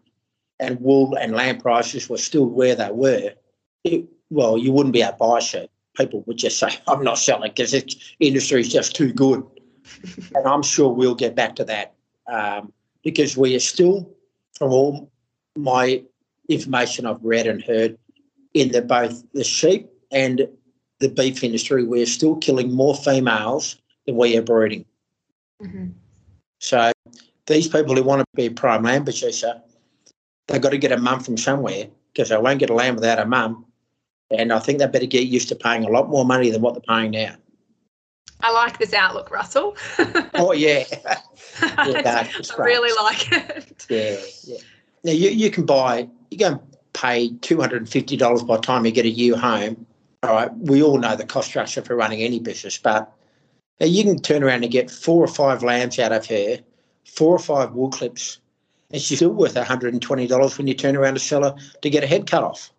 and 0.59 0.81
wool 0.81 1.15
and 1.15 1.33
land 1.33 1.61
prices 1.61 2.09
were 2.09 2.17
still 2.17 2.45
where 2.45 2.75
they 2.75 2.91
were, 2.91 3.33
it, 3.83 4.05
well, 4.29 4.57
you 4.57 4.71
wouldn't 4.71 4.93
be 4.93 5.01
able 5.01 5.11
to 5.11 5.17
buy 5.17 5.39
sheep 5.39 5.69
people 5.97 6.23
would 6.27 6.37
just 6.37 6.59
say, 6.59 6.69
I'm 6.87 7.03
not 7.03 7.17
selling 7.17 7.51
because 7.51 7.71
this 7.71 7.85
industry 8.19 8.61
is 8.61 8.69
just 8.69 8.95
too 8.95 9.11
good. 9.11 9.43
and 10.35 10.45
I'm 10.45 10.63
sure 10.63 10.93
we'll 10.93 11.15
get 11.15 11.35
back 11.35 11.55
to 11.57 11.65
that 11.65 11.93
um, 12.27 12.71
because 13.03 13.35
we 13.35 13.55
are 13.55 13.59
still, 13.59 14.09
from 14.57 14.71
all 14.71 15.11
my 15.55 16.03
information 16.49 17.05
I've 17.05 17.23
read 17.23 17.47
and 17.47 17.63
heard, 17.63 17.97
in 18.53 18.71
the, 18.71 18.81
both 18.81 19.23
the 19.33 19.43
sheep 19.43 19.89
and 20.11 20.47
the 20.99 21.09
beef 21.09 21.43
industry, 21.43 21.83
we're 21.83 22.05
still 22.05 22.35
killing 22.37 22.73
more 22.73 22.95
females 22.95 23.77
than 24.05 24.17
we 24.17 24.37
are 24.37 24.41
breeding. 24.41 24.85
Mhm. 25.61 25.93
So 26.59 26.91
these 27.45 27.67
people 27.67 27.95
who 27.95 28.03
want 28.03 28.21
to 28.21 28.25
be 28.35 28.47
a 28.47 28.51
prime 28.51 28.83
lamb 28.83 29.03
producer, 29.03 29.61
they've 30.47 30.61
got 30.61 30.71
to 30.71 30.77
get 30.77 30.91
a 30.91 30.97
mum 30.97 31.19
from 31.19 31.37
somewhere 31.37 31.87
because 32.13 32.29
they 32.29 32.37
won't 32.37 32.59
get 32.59 32.69
a 32.69 32.73
lamb 32.73 32.95
without 32.95 33.19
a 33.19 33.25
mum. 33.25 33.65
And 34.31 34.51
I 34.51 34.59
think 34.59 34.79
they 34.79 34.87
better 34.87 35.05
get 35.05 35.27
used 35.27 35.49
to 35.49 35.55
paying 35.55 35.85
a 35.85 35.89
lot 35.89 36.09
more 36.09 36.25
money 36.25 36.49
than 36.49 36.61
what 36.61 36.73
they're 36.73 36.95
paying 36.95 37.11
now. 37.11 37.35
I 38.41 38.51
like 38.51 38.77
this 38.77 38.93
outlook, 38.93 39.31
Russell. 39.31 39.75
oh 40.35 40.51
yeah, 40.53 40.83
yeah 40.91 41.17
I 41.61 42.29
really 42.57 42.93
like 43.03 43.31
it. 43.31 43.85
Yeah, 43.89 44.17
yeah. 44.43 44.57
Now 45.03 45.11
you, 45.11 45.29
you 45.29 45.49
can 45.49 45.65
buy 45.65 46.07
you 46.29 46.37
go 46.37 46.47
and 46.47 46.59
pay 46.93 47.29
two 47.41 47.59
hundred 47.59 47.77
and 47.77 47.89
fifty 47.89 48.15
dollars 48.15 48.43
by 48.43 48.57
the 48.57 48.61
time 48.61 48.85
you 48.85 48.91
get 48.91 49.05
a 49.05 49.09
ewe 49.09 49.35
home. 49.35 49.85
All 50.23 50.33
right, 50.33 50.55
we 50.57 50.83
all 50.83 50.97
know 50.97 51.15
the 51.15 51.25
cost 51.25 51.47
structure 51.47 51.81
for 51.81 51.95
running 51.95 52.21
any 52.21 52.39
business, 52.39 52.77
but 52.77 53.11
you 53.79 54.03
can 54.03 54.19
turn 54.19 54.43
around 54.43 54.63
and 54.63 54.71
get 54.71 54.89
four 54.89 55.23
or 55.23 55.27
five 55.27 55.63
lambs 55.63 55.99
out 55.99 56.11
of 56.11 56.25
her, 56.25 56.57
four 57.05 57.35
or 57.35 57.39
five 57.39 57.73
wool 57.73 57.89
clips, 57.89 58.39
and 58.91 59.01
she's 59.01 59.19
still 59.19 59.29
worth 59.29 59.53
$120 59.53 60.57
when 60.57 60.67
you 60.67 60.73
turn 60.73 60.95
around 60.95 61.13
to 61.13 61.19
sell 61.19 61.43
her 61.43 61.55
to 61.81 61.89
get 61.89 62.03
a 62.03 62.07
head 62.07 62.29
cut 62.29 62.43
off. 62.43 62.71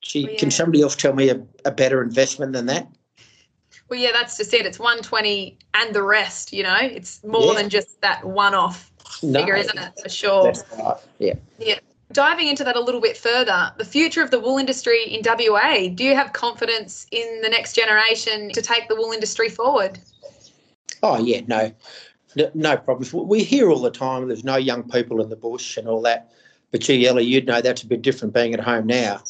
She, 0.00 0.24
well, 0.24 0.32
yeah. 0.32 0.38
Can 0.38 0.50
somebody 0.50 0.82
else 0.82 0.96
tell 0.96 1.14
me 1.14 1.30
a, 1.30 1.42
a 1.64 1.70
better 1.70 2.02
investment 2.02 2.52
than 2.52 2.66
that? 2.66 2.88
Well, 3.88 3.98
yeah, 3.98 4.12
that's 4.12 4.36
just 4.36 4.52
it. 4.52 4.66
It's 4.66 4.78
120 4.78 5.58
and 5.74 5.94
the 5.94 6.02
rest, 6.02 6.52
you 6.52 6.62
know, 6.62 6.76
it's 6.80 7.24
more 7.24 7.54
yeah. 7.54 7.62
than 7.62 7.70
just 7.70 8.00
that 8.02 8.24
one 8.24 8.54
off 8.54 8.92
no, 9.22 9.40
figure, 9.40 9.56
isn't 9.56 9.78
it? 9.78 9.92
For 10.02 10.08
sure. 10.08 10.52
Right. 10.78 10.96
Yeah. 11.18 11.34
Yeah. 11.58 11.78
Diving 12.12 12.48
into 12.48 12.64
that 12.64 12.76
a 12.76 12.80
little 12.80 13.00
bit 13.00 13.16
further, 13.16 13.72
the 13.76 13.84
future 13.84 14.22
of 14.22 14.30
the 14.30 14.40
wool 14.40 14.58
industry 14.58 15.04
in 15.04 15.22
WA, 15.24 15.88
do 15.94 16.04
you 16.04 16.14
have 16.14 16.32
confidence 16.32 17.06
in 17.10 17.40
the 17.42 17.48
next 17.48 17.74
generation 17.74 18.50
to 18.52 18.62
take 18.62 18.88
the 18.88 18.96
wool 18.96 19.12
industry 19.12 19.48
forward? 19.48 19.98
Oh, 21.02 21.18
yeah, 21.18 21.42
no 21.46 21.72
no 22.54 22.76
problems. 22.76 23.12
We 23.12 23.42
hear 23.42 23.70
all 23.70 23.80
the 23.80 23.90
time 23.90 24.28
there's 24.28 24.44
no 24.44 24.56
young 24.56 24.88
people 24.88 25.22
in 25.22 25.28
the 25.28 25.36
bush 25.36 25.76
and 25.76 25.88
all 25.88 26.02
that. 26.02 26.32
But 26.70 26.80
gee, 26.80 27.06
Ellie, 27.06 27.24
you'd 27.24 27.46
know 27.46 27.60
that's 27.60 27.82
a 27.82 27.86
bit 27.86 28.02
different 28.02 28.34
being 28.34 28.52
at 28.54 28.60
home 28.60 28.86
now. 28.86 29.22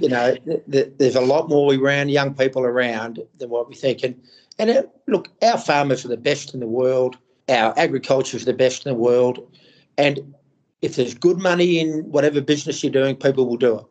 you 0.00 0.08
know, 0.08 0.34
th- 0.46 0.62
th- 0.70 0.92
there's 0.98 1.16
a 1.16 1.20
lot 1.20 1.48
more 1.48 1.74
around 1.74 2.10
young 2.10 2.34
people 2.34 2.62
around 2.62 3.20
than 3.38 3.50
what 3.50 3.68
we 3.68 3.74
think. 3.74 4.02
And, 4.02 4.20
and 4.58 4.70
it, 4.70 4.90
look, 5.06 5.28
our 5.42 5.58
farmers 5.58 6.04
are 6.04 6.08
the 6.08 6.16
best 6.16 6.54
in 6.54 6.60
the 6.60 6.66
world. 6.66 7.16
Our 7.48 7.76
agriculture 7.76 8.36
is 8.36 8.44
the 8.44 8.52
best 8.52 8.86
in 8.86 8.92
the 8.92 8.98
world. 8.98 9.52
And 9.98 10.34
if 10.82 10.96
there's 10.96 11.14
good 11.14 11.38
money 11.38 11.80
in 11.80 12.10
whatever 12.10 12.40
business 12.40 12.82
you're 12.82 12.92
doing, 12.92 13.16
people 13.16 13.46
will 13.46 13.56
do 13.56 13.78
it. 13.78 13.84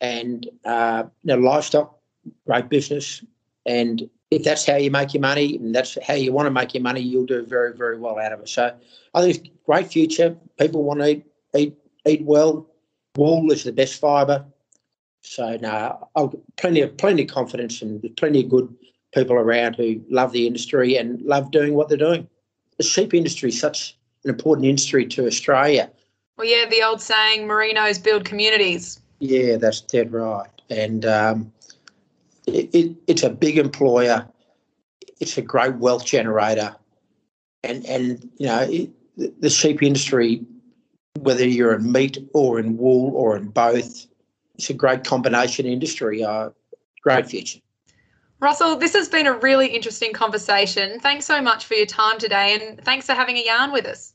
And 0.00 0.48
uh, 0.64 1.04
you 1.22 1.36
know, 1.36 1.40
livestock, 1.40 1.98
great 2.46 2.68
business. 2.68 3.24
And 3.64 4.08
if 4.30 4.42
that's 4.42 4.66
how 4.66 4.76
you 4.76 4.90
make 4.90 5.14
your 5.14 5.20
money 5.20 5.56
and 5.56 5.74
that's 5.74 5.96
how 6.06 6.14
you 6.14 6.32
want 6.32 6.46
to 6.46 6.50
make 6.50 6.74
your 6.74 6.82
money, 6.82 7.00
you'll 7.00 7.26
do 7.26 7.44
very, 7.46 7.74
very 7.74 7.98
well 7.98 8.18
out 8.18 8.32
of 8.32 8.40
it. 8.40 8.48
So 8.48 8.74
I 9.14 9.20
think 9.20 9.36
it's 9.36 9.48
great 9.64 9.86
future. 9.86 10.36
People 10.58 10.82
want 10.82 11.00
to 11.00 11.08
eat, 11.08 11.26
eat, 11.56 11.76
eat 12.06 12.24
well. 12.24 12.66
Wool 13.16 13.52
is 13.52 13.64
the 13.64 13.72
best 13.72 14.00
fibre. 14.00 14.44
So 15.22 15.56
no, 15.56 16.08
I've 16.16 16.34
plenty 16.56 16.82
of 16.82 16.96
plenty 16.96 17.22
of 17.22 17.28
confidence 17.28 17.80
and 17.80 18.02
there's 18.02 18.14
plenty 18.14 18.44
of 18.44 18.50
good 18.50 18.74
people 19.14 19.36
around 19.36 19.76
who 19.76 20.02
love 20.10 20.32
the 20.32 20.46
industry 20.46 20.96
and 20.96 21.20
love 21.22 21.50
doing 21.50 21.74
what 21.74 21.88
they're 21.88 21.96
doing. 21.96 22.28
The 22.76 22.82
sheep 22.82 23.14
industry 23.14 23.48
is 23.48 23.58
such 23.58 23.96
an 24.24 24.30
important 24.30 24.66
industry 24.66 25.06
to 25.06 25.26
Australia. 25.26 25.90
Well, 26.36 26.46
yeah, 26.46 26.68
the 26.68 26.82
old 26.82 27.00
saying, 27.00 27.46
"Merinos 27.46 28.02
build 28.02 28.24
communities." 28.24 29.00
Yeah, 29.20 29.56
that's 29.56 29.80
dead 29.80 30.12
right. 30.12 30.48
And 30.68 31.06
um, 31.06 31.52
it, 32.46 32.74
it, 32.74 32.96
it's 33.06 33.22
a 33.22 33.30
big 33.30 33.56
employer. 33.56 34.26
It's 35.20 35.38
a 35.38 35.42
great 35.42 35.76
wealth 35.76 36.04
generator, 36.04 36.74
and 37.62 37.86
and 37.86 38.28
you 38.36 38.46
know 38.46 38.66
it, 38.68 38.90
the 39.40 39.48
sheep 39.48 39.82
industry, 39.82 40.44
whether 41.20 41.46
you're 41.46 41.74
in 41.74 41.92
meat 41.92 42.18
or 42.32 42.58
in 42.58 42.76
wool 42.76 43.14
or 43.14 43.36
in 43.36 43.48
both, 43.48 44.06
it's 44.56 44.70
a 44.70 44.74
great 44.74 45.04
combination 45.04 45.66
industry. 45.66 46.24
Uh, 46.24 46.50
great 47.02 47.26
future. 47.26 47.60
Russell, 48.40 48.76
this 48.76 48.92
has 48.94 49.08
been 49.08 49.26
a 49.26 49.32
really 49.38 49.68
interesting 49.68 50.12
conversation. 50.12 51.00
Thanks 51.00 51.24
so 51.24 51.40
much 51.40 51.66
for 51.66 51.74
your 51.74 51.86
time 51.86 52.18
today, 52.18 52.58
and 52.60 52.84
thanks 52.84 53.06
for 53.06 53.12
having 53.12 53.36
a 53.36 53.44
yarn 53.44 53.72
with 53.72 53.86
us. 53.86 54.12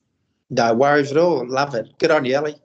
No 0.50 0.74
worries 0.74 1.12
at 1.12 1.18
all. 1.18 1.48
Love 1.48 1.74
it. 1.74 1.98
Good 2.00 2.12
on 2.12 2.26
you, 2.26 2.36
Ellie. 2.36 2.56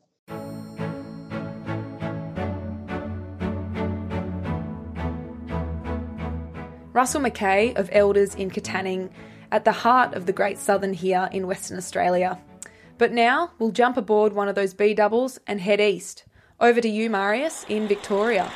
Russell 6.92 7.22
McKay 7.22 7.76
of 7.76 7.88
Elders 7.92 8.34
in 8.34 8.50
Katanning, 8.50 9.10
at 9.50 9.64
the 9.64 9.72
heart 9.72 10.14
of 10.14 10.26
the 10.26 10.32
Great 10.32 10.58
Southern 10.58 10.92
here 10.92 11.28
in 11.32 11.46
Western 11.46 11.76
Australia. 11.78 12.38
But 12.98 13.12
now 13.12 13.52
we'll 13.58 13.72
jump 13.72 13.96
aboard 13.96 14.32
one 14.32 14.48
of 14.48 14.54
those 14.54 14.74
B 14.74 14.94
doubles 14.94 15.38
and 15.46 15.60
head 15.60 15.80
east. 15.80 16.24
Over 16.60 16.80
to 16.80 16.88
you, 16.88 17.10
Marius, 17.10 17.64
in 17.68 17.88
Victoria. 17.88 18.50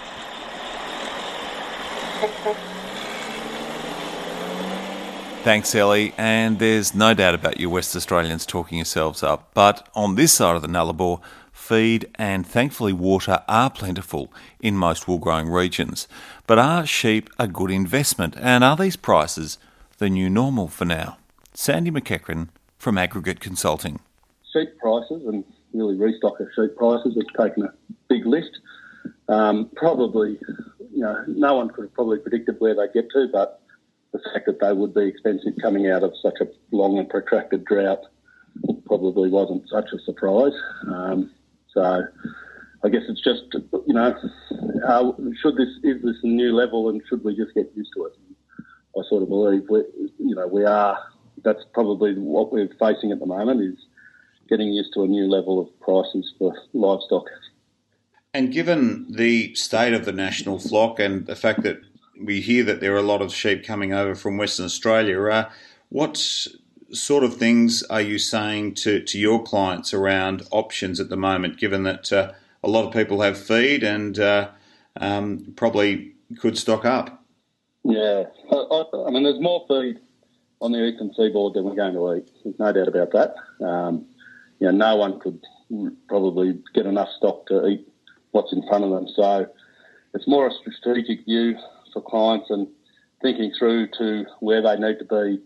Thanks, 5.42 5.74
Ellie. 5.74 6.14
And 6.18 6.58
there's 6.58 6.94
no 6.94 7.14
doubt 7.14 7.34
about 7.34 7.58
you 7.58 7.70
West 7.70 7.96
Australians 7.96 8.44
talking 8.44 8.78
yourselves 8.78 9.22
up. 9.22 9.50
But 9.54 9.88
on 9.94 10.14
this 10.14 10.32
side 10.32 10.56
of 10.56 10.62
the 10.62 10.68
Nullarbor, 10.68 11.20
feed 11.52 12.08
and 12.14 12.46
thankfully 12.46 12.92
water 12.92 13.42
are 13.48 13.70
plentiful 13.70 14.32
in 14.60 14.76
most 14.76 15.06
wool 15.06 15.18
growing 15.18 15.48
regions. 15.48 16.08
But 16.46 16.58
are 16.58 16.86
sheep 16.86 17.30
a 17.38 17.46
good 17.48 17.70
investment 17.70 18.36
and 18.38 18.62
are 18.62 18.76
these 18.76 18.96
prices 18.96 19.58
the 19.98 20.08
new 20.08 20.30
normal 20.30 20.68
for 20.68 20.84
now? 20.84 21.18
Sandy 21.54 21.90
McEachern 21.90 22.48
from 22.78 22.98
Aggregate 22.98 23.40
Consulting. 23.40 24.00
Sheep 24.52 24.78
prices 24.78 25.22
and 25.26 25.44
really 25.72 25.96
restock 25.96 26.40
of 26.40 26.48
sheep 26.56 26.76
prices 26.76 27.16
have 27.16 27.46
taken 27.46 27.64
a 27.64 27.72
big 28.08 28.26
lift. 28.26 28.58
Um, 29.28 29.70
probably, 29.76 30.38
you 30.92 31.00
know, 31.00 31.24
no 31.26 31.56
one 31.56 31.68
could 31.68 31.84
have 31.84 31.94
probably 31.94 32.18
predicted 32.18 32.56
where 32.58 32.74
they 32.74 32.86
get 32.92 33.10
to, 33.10 33.28
but 33.30 33.60
the 34.12 34.20
fact 34.32 34.46
that 34.46 34.60
they 34.60 34.72
would 34.72 34.94
be 34.94 35.06
expensive 35.06 35.52
coming 35.60 35.90
out 35.90 36.02
of 36.02 36.14
such 36.22 36.36
a 36.40 36.46
long 36.74 36.98
and 36.98 37.08
protracted 37.08 37.64
drought 37.64 38.00
probably 38.86 39.28
wasn't 39.28 39.68
such 39.68 39.90
a 39.92 39.98
surprise. 40.00 40.54
Um, 40.86 41.30
so 41.74 42.04
I 42.82 42.88
guess 42.88 43.02
it's 43.08 43.22
just, 43.22 43.44
you 43.86 43.94
know, 43.94 44.16
uh, 44.86 45.12
should 45.42 45.56
this, 45.56 45.68
is 45.82 46.02
this 46.02 46.16
a 46.22 46.26
new 46.26 46.54
level 46.54 46.88
and 46.88 47.02
should 47.08 47.22
we 47.22 47.36
just 47.36 47.54
get 47.54 47.70
used 47.76 47.90
to 47.96 48.06
it? 48.06 48.12
I 48.98 49.02
sort 49.08 49.22
of 49.22 49.28
believe, 49.28 49.62
we, 49.68 49.80
you 50.18 50.34
know, 50.34 50.46
we 50.46 50.64
are, 50.64 50.98
that's 51.44 51.64
probably 51.74 52.14
what 52.14 52.50
we're 52.50 52.70
facing 52.80 53.12
at 53.12 53.20
the 53.20 53.26
moment 53.26 53.60
is 53.60 53.78
getting 54.48 54.72
used 54.72 54.92
to 54.94 55.02
a 55.02 55.06
new 55.06 55.28
level 55.28 55.60
of 55.60 55.80
prices 55.80 56.32
for 56.38 56.54
livestock. 56.72 57.26
And 58.34 58.52
given 58.52 59.06
the 59.10 59.54
state 59.54 59.94
of 59.94 60.04
the 60.04 60.12
national 60.12 60.58
flock 60.58 60.98
and 60.98 61.26
the 61.26 61.36
fact 61.36 61.62
that 61.62 61.80
we 62.20 62.40
hear 62.40 62.64
that 62.64 62.80
there 62.80 62.94
are 62.94 62.98
a 62.98 63.02
lot 63.02 63.22
of 63.22 63.32
sheep 63.32 63.64
coming 63.64 63.92
over 63.92 64.14
from 64.14 64.36
Western 64.36 64.66
Australia, 64.66 65.22
uh, 65.22 65.50
what's 65.88 66.48
sort 66.92 67.24
of 67.24 67.36
things 67.36 67.82
are 67.84 68.00
you 68.00 68.18
saying 68.18 68.74
to, 68.74 69.00
to 69.00 69.18
your 69.18 69.42
clients 69.42 69.92
around 69.92 70.42
options 70.50 71.00
at 71.00 71.08
the 71.08 71.16
moment, 71.16 71.58
given 71.58 71.82
that 71.84 72.12
uh, 72.12 72.32
a 72.62 72.68
lot 72.68 72.86
of 72.86 72.92
people 72.92 73.20
have 73.20 73.38
feed 73.38 73.82
and 73.82 74.18
uh, 74.18 74.50
um, 74.96 75.52
probably 75.56 76.12
could 76.38 76.58
stock 76.58 76.84
up? 76.84 77.24
Yeah, 77.84 78.24
I, 78.50 78.84
I, 79.06 79.10
mean, 79.10 79.22
there's 79.22 79.40
more 79.40 79.64
feed 79.68 80.00
on 80.60 80.72
the 80.72 80.84
eastern 80.84 81.12
seaboard 81.14 81.54
than 81.54 81.64
we're 81.64 81.74
going 81.74 81.94
to 81.94 82.16
eat. 82.16 82.30
There's 82.44 82.58
no 82.58 82.72
doubt 82.72 82.88
about 82.88 83.12
that. 83.12 83.64
Um, 83.64 84.06
you 84.58 84.70
know, 84.70 84.72
no 84.72 84.96
one 84.96 85.20
could 85.20 85.42
probably 86.08 86.58
get 86.74 86.86
enough 86.86 87.08
stock 87.16 87.46
to 87.46 87.66
eat 87.66 87.88
what's 88.32 88.52
in 88.52 88.66
front 88.68 88.84
of 88.84 88.90
them. 88.90 89.06
So 89.14 89.46
it's 90.14 90.26
more 90.26 90.46
a 90.46 90.50
strategic 90.52 91.24
view 91.24 91.56
for 91.92 92.02
clients 92.02 92.50
and 92.50 92.68
thinking 93.22 93.52
through 93.58 93.88
to 93.98 94.24
where 94.40 94.62
they 94.62 94.76
need 94.76 94.98
to 94.98 95.04
be 95.04 95.42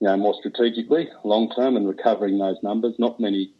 you 0.00 0.06
know, 0.06 0.16
more 0.16 0.34
strategically, 0.38 1.08
long 1.24 1.50
term, 1.54 1.76
and 1.76 1.88
recovering 1.88 2.38
those 2.38 2.56
numbers. 2.62 2.94
Not 2.98 3.18
many 3.18 3.52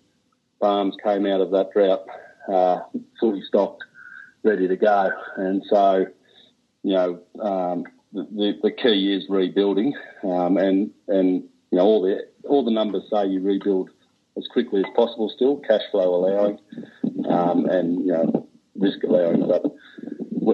farms 0.60 0.94
came 1.02 1.26
out 1.26 1.40
of 1.40 1.50
that 1.50 1.72
drought 1.72 2.04
uh, 2.48 2.80
fully 3.18 3.42
stocked, 3.42 3.84
ready 4.44 4.68
to 4.68 4.76
go, 4.76 5.10
and 5.36 5.62
so 5.68 6.06
you 6.82 6.94
know 6.94 7.20
um, 7.40 7.84
the, 8.12 8.58
the 8.62 8.70
key 8.70 9.12
is 9.12 9.26
rebuilding, 9.28 9.94
um, 10.22 10.56
and 10.56 10.90
and 11.08 11.42
you 11.70 11.78
know 11.78 11.84
all 11.84 12.02
the 12.02 12.26
all 12.48 12.64
the 12.64 12.70
numbers 12.70 13.02
say 13.10 13.26
you 13.26 13.40
rebuild 13.40 13.90
as 14.38 14.46
quickly 14.48 14.80
as 14.80 14.90
possible. 14.94 15.30
Still, 15.34 15.58
cash 15.58 15.82
flow 15.90 16.14
allowing, 16.14 16.58
um, 17.28 17.66
and 17.66 18.00
you 18.00 18.12
know 18.12 18.48
risk 18.76 19.02
allowing, 19.04 19.46
but 19.46 19.64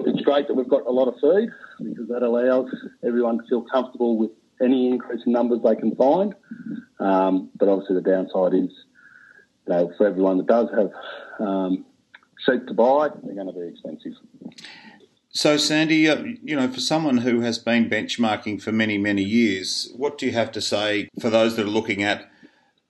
it's 0.07 0.21
great 0.21 0.47
that 0.47 0.55
we've 0.55 0.67
got 0.67 0.85
a 0.85 0.91
lot 0.91 1.07
of 1.07 1.15
feed 1.21 1.49
because 1.83 2.07
that 2.09 2.23
allows 2.23 2.69
everyone 3.05 3.37
to 3.37 3.43
feel 3.47 3.61
comfortable 3.61 4.17
with 4.17 4.31
any 4.61 4.87
increase 4.87 5.21
in 5.25 5.31
numbers 5.31 5.59
they 5.63 5.75
can 5.75 5.95
find. 5.95 6.35
Um, 6.99 7.49
but 7.55 7.69
obviously, 7.69 7.95
the 7.95 8.01
downside 8.01 8.53
is, 8.53 8.71
you 9.67 9.73
know, 9.73 9.91
for 9.97 10.07
everyone 10.07 10.37
that 10.37 10.47
does 10.47 10.69
have 10.75 10.91
um, 11.39 11.85
sheep 12.45 12.67
to 12.67 12.73
buy, 12.73 13.09
they're 13.23 13.35
going 13.35 13.47
to 13.47 13.53
be 13.53 13.67
expensive. 13.67 14.13
So, 15.29 15.57
Sandy, 15.57 16.07
uh, 16.07 16.23
you 16.43 16.55
know, 16.55 16.69
for 16.69 16.79
someone 16.79 17.17
who 17.17 17.41
has 17.41 17.59
been 17.59 17.89
benchmarking 17.89 18.61
for 18.61 18.71
many, 18.71 18.97
many 18.97 19.23
years, 19.23 19.91
what 19.97 20.17
do 20.17 20.25
you 20.25 20.31
have 20.31 20.51
to 20.53 20.61
say 20.61 21.09
for 21.19 21.29
those 21.29 21.57
that 21.57 21.65
are 21.65 21.69
looking 21.69 22.03
at 22.03 22.31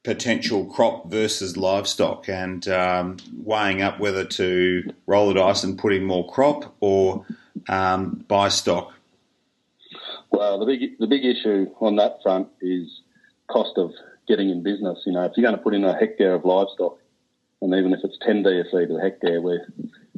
potential 0.05 0.65
crop 0.65 1.09
versus 1.09 1.57
livestock 1.57 2.29
and 2.29 2.67
um, 2.67 3.17
weighing 3.43 3.81
up 3.81 3.99
whether 3.99 4.23
to 4.23 4.83
roll 5.07 5.27
the 5.29 5.33
dice 5.33 5.63
and 5.63 5.77
put 5.77 5.91
in 5.91 6.03
more 6.03 6.29
crop 6.29 6.75
or 6.79 7.25
um, 7.67 8.23
buy 8.27 8.47
stock? 8.47 8.93
Well, 10.31 10.59
the 10.59 10.65
big 10.65 10.97
the 10.99 11.07
big 11.07 11.25
issue 11.25 11.67
on 11.79 11.95
that 11.95 12.19
front 12.21 12.49
is 12.61 13.01
cost 13.47 13.77
of 13.77 13.91
getting 14.27 14.49
in 14.49 14.61
business. 14.63 14.99
You 15.05 15.13
know, 15.13 15.23
if 15.23 15.33
you're 15.35 15.45
going 15.45 15.57
to 15.57 15.63
put 15.63 15.73
in 15.73 15.83
a 15.83 15.97
hectare 15.97 16.35
of 16.35 16.45
livestock, 16.45 16.99
and 17.61 17.73
even 17.73 17.93
if 17.93 17.99
it's 18.03 18.17
10 18.25 18.43
DSE 18.43 18.87
to 18.87 18.97
a 18.97 19.01
hectare, 19.01 19.41
we're 19.41 19.65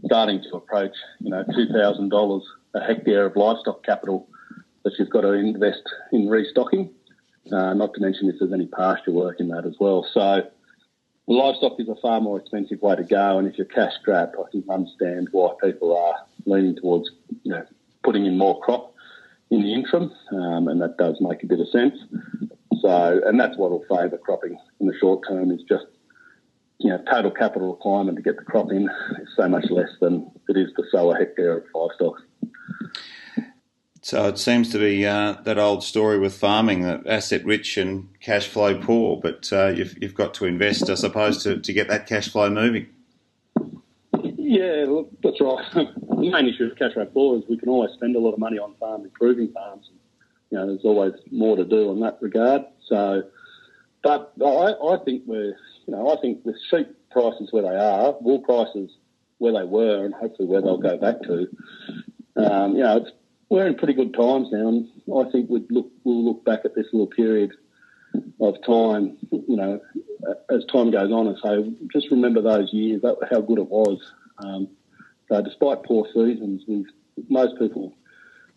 starting 0.06 0.42
to 0.44 0.56
approach, 0.56 0.96
you 1.20 1.30
know, 1.30 1.44
$2,000 1.44 2.42
a 2.74 2.80
hectare 2.82 3.26
of 3.26 3.36
livestock 3.36 3.86
capital 3.86 4.28
that 4.84 4.94
you've 4.98 5.10
got 5.10 5.22
to 5.22 5.34
invest 5.34 5.84
in 6.12 6.28
restocking. 6.28 6.90
Uh, 7.52 7.74
not 7.74 7.94
to 7.94 8.02
mention 8.02 8.30
if 8.30 8.36
there's 8.40 8.54
any 8.54 8.68
pasture 8.68 9.12
work 9.12 9.40
in 9.40 9.48
that 9.50 9.66
as 9.66 9.76
well. 9.80 10.08
So 10.14 10.44
livestock 11.28 11.80
is 11.80 11.90
a 11.90 11.96
far 11.96 12.22
more 12.22 12.40
expensive 12.40 12.82
way 12.82 12.96
to 12.96 13.04
go, 13.04 13.38
and 13.38 13.48
if 13.48 13.58
you're 13.58 13.68
cash 13.68 13.94
strapped, 14.00 14.36
I 14.38 14.50
can 14.52 14.64
understand 14.70 15.30
why 15.32 15.54
people 15.62 15.96
are 15.98 16.16
leaning 16.46 16.76
towards, 16.76 17.12
you 17.44 17.52
know, 17.52 17.66
putting 18.04 18.26
in 18.26 18.38
more 18.38 18.60
crop 18.62 18.94
in 19.50 19.62
the 19.62 19.74
interim, 19.74 20.12
um, 20.32 20.68
and 20.68 20.82
that 20.82 20.98
does 20.98 21.18
make 21.22 21.44
a 21.44 21.48
bit 21.48 21.60
of 21.60 21.70
sense. 21.70 21.96
So, 22.82 23.22
and 23.26 23.40
that's 23.40 23.58
what 23.58 23.72
will 23.72 23.86
favour 23.90 24.18
cropping 24.18 24.58
in 24.80 24.88
the 24.88 24.98
short 25.00 25.28
term 25.28 25.52
is 25.52 25.62
just, 25.68 25.86
you 26.80 26.90
know, 26.90 27.02
total 27.12 27.32
capital 27.32 27.72
requirement 27.72 28.18
to 28.18 28.24
get 28.24 28.38
the 28.38 28.44
crop 28.44 28.72
in 28.72 28.90
is 29.22 29.30
so 29.36 29.50
much 29.50 29.66
less 29.70 29.90
than 30.00 30.30
it 30.48 30.58
is 30.58 30.70
to 30.76 30.84
sow 30.92 31.12
a 31.12 31.18
hectare 31.18 31.58
of 31.58 31.64
livestock. 31.74 32.22
So 34.08 34.26
it 34.30 34.38
seems 34.38 34.70
to 34.70 34.80
be 34.80 35.06
uh, 35.06 35.34
that 35.44 35.60
old 35.60 35.84
story 35.84 36.18
with 36.18 36.34
farming, 36.34 36.84
that 36.84 37.06
asset 37.06 37.44
rich 37.44 37.76
and 37.76 38.08
cash 38.22 38.48
flow 38.48 38.80
poor, 38.80 39.20
but 39.22 39.52
uh, 39.52 39.68
you've, 39.76 40.02
you've 40.02 40.14
got 40.14 40.34
to 40.36 40.46
invest, 40.46 40.90
I 40.90 40.94
suppose, 40.94 41.44
to, 41.44 41.60
to 41.60 41.74
get 41.74 41.90
that 41.90 42.08
cash 42.08 42.30
flow 42.30 42.50
moving. 42.50 42.88
Yeah, 44.22 44.86
look, 44.88 45.10
that's 45.22 45.42
right. 45.42 45.66
the 45.74 46.32
main 46.32 46.48
issue 46.48 46.70
with 46.70 46.80
cash 46.80 46.94
flow 46.94 47.06
poor 47.08 47.38
is 47.38 47.44
we 47.50 47.58
can 47.58 47.68
always 47.68 47.92
spend 47.96 48.16
a 48.16 48.20
lot 48.20 48.32
of 48.32 48.40
money 48.40 48.58
on 48.58 48.76
farm 48.76 49.04
improving 49.04 49.52
farms. 49.52 49.90
You 50.52 50.58
know, 50.58 50.68
there's 50.68 50.86
always 50.86 51.12
more 51.30 51.58
to 51.58 51.66
do 51.66 51.92
in 51.92 52.00
that 52.00 52.18
regard. 52.22 52.64
So, 52.88 53.24
but 54.04 54.32
I, 54.42 54.72
I 54.72 55.00
think 55.04 55.24
we're, 55.26 55.58
you 55.86 55.90
know, 55.90 56.16
I 56.16 56.22
think 56.22 56.46
with 56.46 56.56
sheep 56.72 56.88
prices 57.12 57.50
where 57.52 57.64
they 57.64 57.76
are, 57.76 58.16
wool 58.22 58.40
prices 58.40 58.90
where 59.40 59.52
they 59.52 59.66
were, 59.66 60.06
and 60.06 60.14
hopefully 60.14 60.48
where 60.48 60.62
they'll 60.62 60.78
go 60.78 60.98
back 60.98 61.22
to, 61.24 61.50
um, 62.38 62.78
you 62.78 62.84
know, 62.84 62.98
it's 63.00 63.12
we're 63.50 63.68
in 63.68 63.76
pretty 63.76 63.94
good 63.94 64.14
times 64.14 64.50
now, 64.52 64.68
and 64.68 64.88
I 65.16 65.30
think 65.32 65.50
we'd 65.50 65.72
look 65.72 65.90
we'll 66.04 66.26
look 66.26 66.44
back 66.44 66.62
at 66.66 66.76
this 66.76 66.88
little 66.92 67.08
period 67.08 67.54
of 68.42 68.56
time, 68.66 69.18
you 69.32 69.56
know, 69.56 69.80
as 70.50 70.66
time 70.66 70.92
goes 70.92 71.12
on, 71.12 71.28
and 71.28 71.38
say 71.44 71.74
just 71.92 72.12
remember 72.12 72.42
those 72.42 72.74
years, 72.74 73.02
that, 73.02 73.18
how 73.30 73.42
good 73.42 73.60
it 73.60 73.68
was. 73.68 74.00
Um, 74.40 74.70
so 75.30 75.42
despite 75.42 75.84
poor 75.84 76.08
seasons, 76.14 76.64
we've 76.68 76.88
most 77.30 77.58
people 77.60 77.96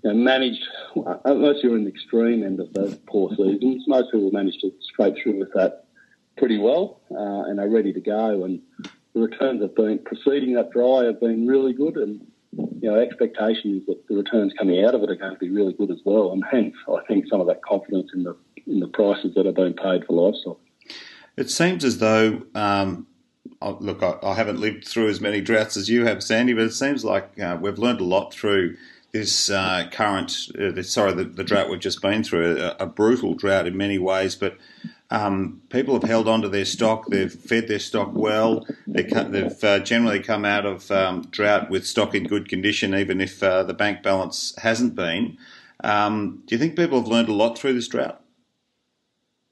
you 0.03 0.11
know, 0.11 0.17
managed, 0.17 0.63
unless 1.25 1.57
you're 1.63 1.77
in 1.77 1.85
the 1.85 1.91
extreme 1.91 2.43
end 2.43 2.61
of 2.61 2.73
those 2.73 2.95
poor 3.07 3.31
seasons, 3.31 3.85
most 3.87 4.13
people 4.13 4.31
managed 4.31 4.61
to 4.61 4.73
scrape 4.81 5.15
through 5.23 5.39
with 5.39 5.53
that 5.55 5.85
pretty 6.37 6.59
well, 6.59 7.01
uh, 7.11 7.51
and 7.51 7.61
are 7.61 7.69
ready 7.69 7.93
to 7.93 8.01
go. 8.01 8.45
And 8.45 8.61
the 9.15 9.21
returns 9.21 9.63
have 9.63 9.75
been 9.75 9.99
preceding 9.99 10.55
that 10.55 10.71
dry 10.71 11.05
have 11.05 11.21
been 11.21 11.47
really 11.47 11.73
good, 11.73 11.97
and 11.97 12.27
you 12.53 12.91
know, 12.91 12.99
expectation 12.99 13.77
is 13.77 13.87
that 13.87 14.07
the 14.09 14.17
returns 14.17 14.53
coming 14.59 14.85
out 14.85 14.95
of 14.95 15.03
it 15.03 15.11
are 15.11 15.17
going 15.17 15.33
to 15.33 15.39
be 15.39 15.51
really 15.51 15.73
good 15.73 15.91
as 15.91 16.01
well, 16.05 16.33
and 16.33 16.43
hence 16.51 16.75
I 16.89 17.01
think 17.07 17.27
some 17.29 17.41
of 17.41 17.47
that 17.47 17.63
confidence 17.63 18.11
in 18.15 18.25
the 18.25 18.37
in 18.67 18.81
the 18.81 18.89
prices 18.89 19.35
that 19.35 19.47
are 19.47 19.53
being 19.53 19.75
paid 19.75 20.05
for 20.07 20.13
livestock. 20.13 20.59
It 21.37 21.51
seems 21.51 21.85
as 21.85 21.99
though, 21.99 22.43
um, 22.55 23.07
look, 23.63 24.03
I, 24.03 24.17
I, 24.23 24.35
haven't 24.35 24.61
lived 24.61 24.87
through 24.87 25.09
as 25.09 25.21
many 25.21 25.41
droughts 25.41 25.77
as 25.77 25.89
you 25.89 26.05
have, 26.05 26.23
Sandy, 26.23 26.53
but 26.53 26.65
it 26.65 26.73
seems 26.73 27.05
like 27.05 27.41
uh, 27.41 27.57
we've 27.61 27.79
learned 27.79 28.01
a 28.01 28.05
lot 28.05 28.33
through 28.33 28.77
this 29.13 29.49
uh, 29.51 29.89
current, 29.91 30.33
uh, 30.61 30.83
sorry, 30.83 31.13
the, 31.15 31.25
the, 31.25 31.43
drought 31.43 31.71
we've 31.71 31.81
just 31.81 32.03
been 32.03 32.23
through, 32.23 32.59
a, 32.59 32.77
a 32.81 32.87
brutal 32.87 33.35
drought 33.35 33.67
in 33.67 33.77
many 33.77 33.99
ways, 33.99 34.37
but 34.37 34.57
um, 35.11 35.61
people 35.71 35.95
have 35.95 36.09
held 36.09 36.29
on 36.29 36.43
to 36.43 36.49
their 36.49 36.65
stock. 36.65 37.07
They've 37.09 37.33
fed 37.33 37.67
their 37.67 37.81
stock 37.81 38.11
well. 38.13 38.67
They 38.87 39.09
have 39.13 39.65
uh, 39.65 39.81
generally 39.81 40.21
come 40.21 40.45
out 40.45 40.67
of 40.67 40.91
um, 40.91 41.23
drought 41.31 41.69
with 41.69 41.87
stock 41.87 42.15
in 42.15 42.25
good 42.25 42.49
condition, 42.49 42.95
even 42.95 43.21
if 43.21 43.43
uh, 43.43 43.65
the 43.65 43.75
bank 43.75 44.03
balance 44.03 44.55
hasn't 44.59 44.95
been. 44.95 45.37
Um, 45.83 46.43
do 46.47 46.55
you 46.55 46.59
think 46.59 46.77
people 46.77 46.99
have 47.01 47.09
learned 47.09 47.29
a 47.29 47.33
lot 47.33 47.59
through 47.59 47.75
this 47.75 47.89
drought? 47.89 48.21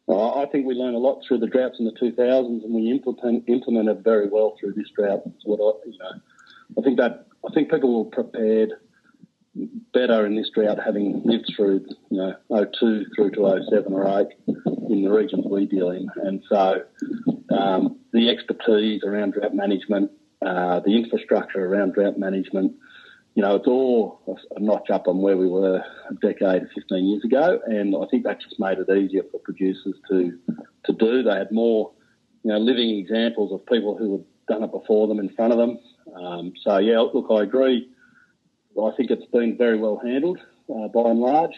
Well, 0.07 0.39
I 0.39 0.47
think 0.47 0.65
we 0.65 0.75
learned 0.75 0.95
a 0.95 1.01
lot 1.01 1.23
through 1.27 1.39
the 1.39 1.47
droughts 1.47 1.79
in 1.81 1.85
the 1.85 1.93
2000s, 1.93 2.65
and 2.65 2.73
we 2.73 2.91
implement, 2.91 3.45
implemented 3.49 4.05
very 4.05 4.29
well 4.29 4.57
through 4.59 4.75
this 4.75 4.91
drought. 4.97 5.23
what 5.45 5.61
I, 5.61 5.91
you 5.91 5.99
know, 5.99 6.21
I 6.79 6.83
think 6.83 6.99
that 6.99 7.27
I 7.47 7.53
think 7.53 7.71
people 7.71 8.05
were 8.05 8.11
prepared 8.11 8.73
better 9.93 10.27
in 10.27 10.37
this 10.37 10.51
drought, 10.55 10.79
having 10.85 11.23
lived 11.25 11.53
through 11.57 11.85
you 12.11 12.17
know 12.17 12.35
02 12.51 13.07
through 13.15 13.31
to 13.33 13.61
07 13.71 13.93
or 13.93 14.21
8 14.21 14.27
in 14.91 15.03
the 15.03 15.11
regions 15.11 15.45
we 15.49 15.67
deal 15.67 15.91
in, 15.91 16.09
and 16.17 16.43
so 16.49 16.83
um, 17.51 17.99
the 18.13 18.29
expertise 18.29 19.03
around 19.05 19.35
drought 19.35 19.55
management, 19.55 20.11
uh, 20.45 20.81
the 20.81 20.97
infrastructure 20.97 21.65
around 21.65 21.95
drought 21.95 22.19
management, 22.19 22.73
you 23.35 23.43
know, 23.43 23.57
it's 23.57 23.67
all 23.67 24.21
a 24.57 24.61
notch 24.61 24.91
up 24.91 25.07
on 25.07 25.19
where 25.19 25.37
we 25.37 25.47
were 25.47 25.77
a 26.11 26.15
decade, 26.15 26.63
15 26.75 27.07
years 27.07 27.25
ago, 27.25 27.61
and 27.67 27.95
I 27.95 28.07
think 28.11 28.25
that 28.25 28.41
just 28.41 28.59
made 28.59 28.79
it 28.79 28.91
easier 28.91 29.23
for 29.31 29.39
producers 29.39 29.95
to 30.11 30.39
to 30.85 30.93
do. 30.93 31.23
They 31.23 31.37
had 31.37 31.53
more, 31.53 31.93
you 32.43 32.53
know, 32.53 32.59
living 32.59 32.99
examples 32.99 33.53
of 33.53 33.65
people 33.67 33.97
who 33.97 34.13
had 34.13 34.25
done 34.49 34.65
it 34.65 34.73
before 34.73 35.07
them 35.07 35.19
in 35.19 35.29
front 35.31 35.53
of 35.53 35.59
them. 35.59 35.79
Um, 36.17 36.53
so 36.65 36.79
yeah, 36.79 37.01
look, 37.01 37.27
I 37.31 37.43
agree 37.43 37.89
I 38.87 38.97
think 38.97 39.11
it's 39.11 39.27
been 39.27 39.57
very 39.57 39.79
well 39.79 40.01
handled 40.03 40.39
uh, 40.71 40.89
by 40.89 41.11
and 41.11 41.21
large, 41.21 41.55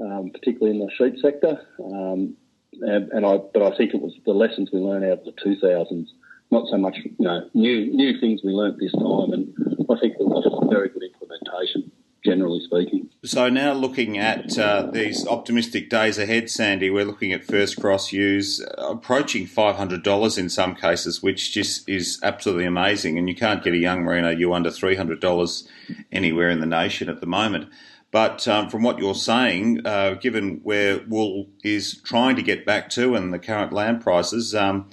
um, 0.00 0.30
particularly 0.32 0.78
in 0.78 0.86
the 0.86 0.92
sheep 0.96 1.20
sector. 1.20 1.60
Um, 1.82 2.36
and, 2.80 3.10
and, 3.10 3.26
I, 3.26 3.38
but 3.52 3.62
I 3.62 3.76
think 3.76 3.94
it 3.94 4.00
was 4.00 4.12
the 4.24 4.32
lessons 4.32 4.70
we 4.72 4.80
learned 4.80 5.04
out 5.04 5.18
of 5.18 5.24
the 5.24 5.32
2000s, 5.32 6.06
not 6.50 6.68
so 6.68 6.76
much 6.76 6.96
you 7.02 7.12
know 7.18 7.48
new 7.54 7.92
new 7.92 8.20
things 8.20 8.42
we 8.44 8.52
learnt 8.52 8.78
this 8.78 8.92
time. 8.92 9.32
And 9.32 9.54
I 9.90 9.98
think 9.98 10.14
it 10.18 10.26
was 10.26 10.44
just 10.44 10.62
a 10.62 10.68
very 10.68 10.88
good 10.88 11.02
implementation, 11.02 11.90
generally 12.26 12.60
speaking. 12.60 13.08
So 13.24 13.48
now 13.48 13.72
looking 13.72 14.18
at 14.18 14.58
uh, 14.58 14.90
these 14.92 15.26
optimistic 15.26 15.88
days 15.88 16.18
ahead, 16.18 16.50
Sandy, 16.50 16.90
we're 16.90 17.04
looking 17.04 17.32
at 17.32 17.44
first 17.44 17.80
cross 17.80 18.12
ewes 18.12 18.60
approaching 18.76 19.46
$500 19.46 20.38
in 20.38 20.48
some 20.48 20.74
cases, 20.74 21.22
which 21.22 21.52
just 21.52 21.88
is 21.88 22.20
absolutely 22.22 22.66
amazing. 22.66 23.16
And 23.16 23.28
you 23.28 23.34
can't 23.34 23.64
get 23.64 23.72
a 23.72 23.78
young 23.78 24.02
merino 24.02 24.30
ewe 24.30 24.52
under 24.52 24.70
$300 24.70 25.68
anywhere 26.12 26.50
in 26.50 26.60
the 26.60 26.66
nation 26.66 27.08
at 27.08 27.20
the 27.20 27.26
moment. 27.26 27.70
But 28.10 28.46
um, 28.48 28.70
from 28.70 28.82
what 28.82 28.98
you're 28.98 29.14
saying, 29.14 29.86
uh, 29.86 30.14
given 30.14 30.60
where 30.62 31.00
wool 31.08 31.48
is 31.64 32.00
trying 32.02 32.36
to 32.36 32.42
get 32.42 32.64
back 32.64 32.88
to 32.90 33.14
and 33.14 33.32
the 33.32 33.38
current 33.38 33.72
land 33.72 34.00
prices, 34.00 34.54
um, 34.54 34.88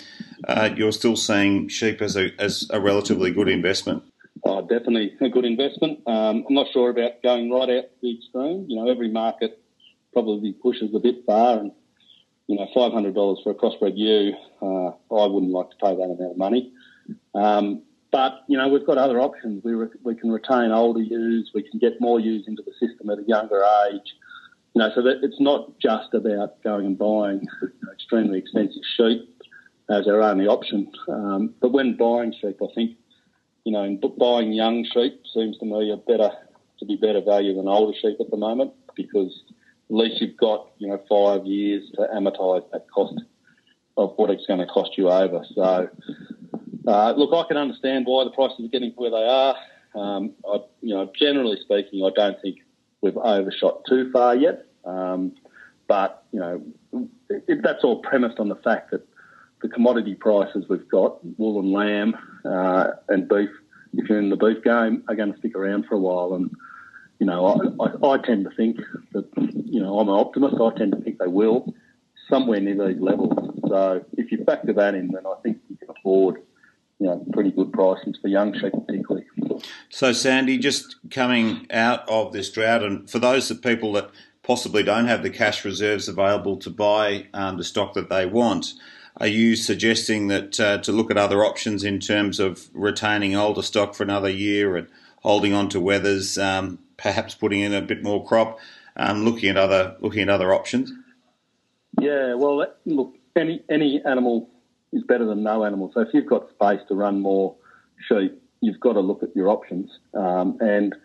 uh, 0.48 0.72
you're 0.76 0.91
still 0.91 1.15
seeing 1.15 1.67
sheep 1.67 2.02
as 2.02 2.17
a, 2.17 2.32
as 2.39 2.67
a 2.69 2.80
relatively 2.80 3.32
good 3.32 3.48
investment. 3.48 4.04
Oh, 4.45 4.62
definitely 4.62 5.13
a 5.21 5.29
good 5.29 5.45
investment. 5.45 5.99
Um, 6.06 6.45
I'm 6.47 6.56
not 6.56 6.67
sure 6.73 6.89
about 6.89 7.23
going 7.23 7.49
right 7.49 7.69
out 7.69 7.84
to 7.84 7.89
the 8.01 8.17
extreme. 8.17 8.65
You 8.67 8.75
know, 8.75 8.91
every 8.91 9.10
market 9.10 9.62
probably 10.12 10.51
pushes 10.51 10.93
a 10.93 10.99
bit 10.99 11.25
far, 11.25 11.60
and 11.60 11.71
you 12.47 12.58
know, 12.58 12.67
five 12.73 12.91
hundred 12.91 13.15
dollars 13.15 13.39
for 13.43 13.51
a 13.51 13.56
crossbred 13.56 13.93
ewe, 13.95 14.34
uh, 14.62 14.89
I 15.15 15.27
wouldn't 15.27 15.51
like 15.51 15.69
to 15.69 15.75
pay 15.77 15.95
that 15.95 16.03
amount 16.03 16.32
of 16.32 16.38
money. 16.38 16.73
Um, 17.34 17.84
but 18.12 18.41
you 18.47 18.58
know, 18.58 18.67
we've 18.67 18.86
got 18.86 18.97
other 18.97 19.21
options. 19.21 19.63
We 19.63 19.73
re- 19.73 19.88
we 20.03 20.15
can 20.15 20.29
retain 20.29 20.71
older 20.71 21.01
ewes. 21.01 21.51
We 21.53 21.63
can 21.63 21.79
get 21.79 22.01
more 22.01 22.19
ewes 22.19 22.43
into 22.47 22.63
the 22.63 22.73
system 22.86 23.10
at 23.10 23.19
a 23.19 23.23
younger 23.23 23.63
age. 23.89 24.13
You 24.75 24.79
know, 24.79 24.89
so 24.93 25.01
that 25.03 25.19
it's 25.23 25.39
not 25.39 25.79
just 25.79 26.13
about 26.13 26.62
going 26.63 26.86
and 26.86 26.97
buying 26.97 27.47
you 27.62 27.69
know, 27.82 27.91
extremely 27.93 28.39
expensive 28.39 28.82
sheep 28.97 29.29
as 29.89 30.08
our 30.08 30.21
only 30.21 30.47
option. 30.47 30.91
Um, 31.08 31.53
but 31.62 31.71
when 31.71 31.95
buying 31.95 32.34
sheep, 32.41 32.58
I 32.62 32.67
think 32.75 32.97
you 33.65 33.71
know, 33.71 33.97
buying 34.17 34.52
young 34.52 34.86
sheep 34.86 35.21
seems 35.34 35.58
to 35.60 35.65
me 35.65 35.91
a 35.91 35.97
better 35.97 36.32
to 36.80 36.86
be 36.86 36.95
better 36.95 37.21
value 37.21 37.56
than 37.56 37.67
older 37.67 37.97
sheep 37.99 38.17
at 38.19 38.30
the 38.30 38.38
moment 38.38 38.73
because 38.95 39.43
at 39.89 39.95
least 39.95 40.21
you've 40.21 40.38
got 40.38 40.71
you 40.80 40.88
know 40.88 41.02
five 41.10 41.45
years 41.45 41.89
to 41.95 42.08
amortise 42.13 42.63
that 42.71 42.86
cost 42.93 43.19
of 43.95 44.13
what 44.15 44.30
it's 44.30 44.45
going 44.47 44.60
to 44.60 44.65
cost 44.65 44.97
you 44.97 45.10
over. 45.10 45.45
So, 45.54 45.89
uh, 46.88 47.13
look, 47.15 47.34
I 47.34 47.47
can 47.47 47.58
understand 47.58 48.06
why 48.06 48.23
the 48.23 48.32
prices 48.32 48.65
are 48.65 48.69
getting 48.69 48.91
where 48.95 49.12
they 49.12 49.28
are. 49.28 49.56
Um, 49.95 50.34
I, 50.47 50.58
you 50.82 50.95
know, 50.95 51.12
generally 51.17 51.58
speaking, 51.62 52.04
I 52.04 52.10
don't 52.15 52.41
think 52.41 52.58
we've 53.02 53.17
overshot 53.17 53.84
too 53.88 54.12
far 54.12 54.36
yet. 54.36 54.65
Um, 54.84 55.34
but 55.88 56.26
you 56.32 56.39
know, 56.39 56.63
it, 57.30 57.62
that's 57.62 57.84
all 57.84 58.02
premised 58.02 58.39
on 58.39 58.49
the 58.49 58.56
fact 58.56 58.91
that 58.91 59.06
the 59.63 59.69
commodity 59.69 60.13
prices 60.13 60.65
we've 60.69 60.88
got, 60.89 61.17
wool 61.39 61.60
and 61.60 61.71
lamb 61.71 62.15
uh, 62.45 62.91
and 63.10 63.28
beef, 63.28 63.49
if 63.93 64.10
you're 64.10 64.19
in 64.19 64.30
the 64.30 64.36
beef 64.36 64.63
game, 64.63 65.04
are 65.08 65.15
going 65.15 65.32
to 65.34 65.39
stick 65.39 65.56
around 65.56 65.86
for 65.88 65.95
a 65.95 65.99
while. 65.99 66.36
And, 66.36 66.52
you 67.19 67.26
know, 67.26 67.47
I, 67.47 67.84
I, 67.84 68.12
I 68.12 68.17
tend 68.19 68.43
to 68.43 68.52
think 68.56 68.78
that, 69.13 69.26
you 69.38 69.80
know, 69.80 69.99
I'm 69.99 70.10
an 70.10 70.15
optimist. 70.15 70.56
I 70.62 70.78
tend 70.78 70.91
to 70.91 71.02
think 71.02 71.17
they 71.17 71.28
will 71.28 71.73
somewhere 72.30 72.60
near 72.60 72.88
these 72.88 73.02
levels. 73.02 73.34
So 73.67 74.04
if 74.17 74.32
you 74.32 74.43
factor 74.43 74.73
that 74.73 74.95
in, 74.95 75.08
then 75.12 75.26
I 75.26 75.36
think 75.41 75.60
you 75.69 75.78
can 75.78 75.89
afford, 75.89 76.41
you 76.99 77.08
know, 77.08 77.26
pretty 77.32 77.52
good 77.52 77.71
prices 77.71 78.17
for 78.21 78.28
young 78.28 78.54
sheep 78.54 78.73
particularly. 78.73 79.26
So, 79.89 80.12
Sandy, 80.12 80.58
just 80.58 80.97
coming 81.10 81.67
out 81.71 82.08
of 82.10 82.34
this 82.34 82.52
drought, 82.52 82.84
and 82.84 83.10
for 83.10 83.19
those 83.19 83.49
of 83.49 83.62
people 83.62 83.93
that 83.93 84.10
possibly 84.41 84.84
don't 84.84 85.08
have 85.08 85.23
the 85.23 85.30
cash 85.30 85.63
reserves 85.63 86.10
available 86.10 86.58
to 86.58 86.69
buy 86.69 87.28
um, 87.34 87.58
the 87.58 87.63
stock 87.63 87.93
that 87.93 88.10
they 88.10 88.26
want. 88.26 88.73
Are 89.17 89.28
you 89.28 89.56
suggesting 89.56 90.28
that 90.28 90.60
uh, 90.60 90.78
to 90.80 90.91
look 90.91 91.12
at 91.12 91.17
other 91.17 91.45
options 91.45 91.84
in 91.84 91.99
terms 91.99 92.39
of 92.39 92.69
retaining 92.73 93.36
older 93.36 93.62
stock 93.62 93.93
for 93.93 94.04
another 94.04 94.30
year 94.30 94.76
and 94.76 94.88
holding 95.21 95.54
on 95.54 95.69
to 95.69 95.80
wethers, 95.80 96.41
um, 96.41 96.80
perhaps 96.97 97.36
putting 97.36 97.62
in 97.62 97.73
a 97.73 97.82
bit 97.82 98.04
more 98.04 98.26
crop, 98.26 98.60
um, 98.97 99.23
looking 99.23 99.49
at 99.49 99.58
other 99.58 99.95
looking 99.99 100.23
at 100.23 100.30
other 100.30 100.54
options? 100.54 100.91
Yeah, 102.02 102.34
well, 102.34 102.65
look, 102.86 103.15
any 103.36 103.63
any 103.69 104.02
animal 104.04 104.49
is 104.91 105.04
better 105.04 105.26
than 105.26 105.43
no 105.43 105.63
animal. 105.63 105.91
So 105.93 106.02
if 106.02 106.10
you've 106.13 106.28
got 106.28 106.49
space 106.49 106.82
to 106.88 106.95
run 106.95 107.19
more 107.19 107.56
sheep, 108.08 108.41
you've 108.62 108.80
got 108.80 108.93
to 108.93 108.99
look 108.99 109.23
at 109.23 109.36
your 109.36 109.49
options. 109.49 109.91
Um, 110.13 110.58
and 110.60 110.95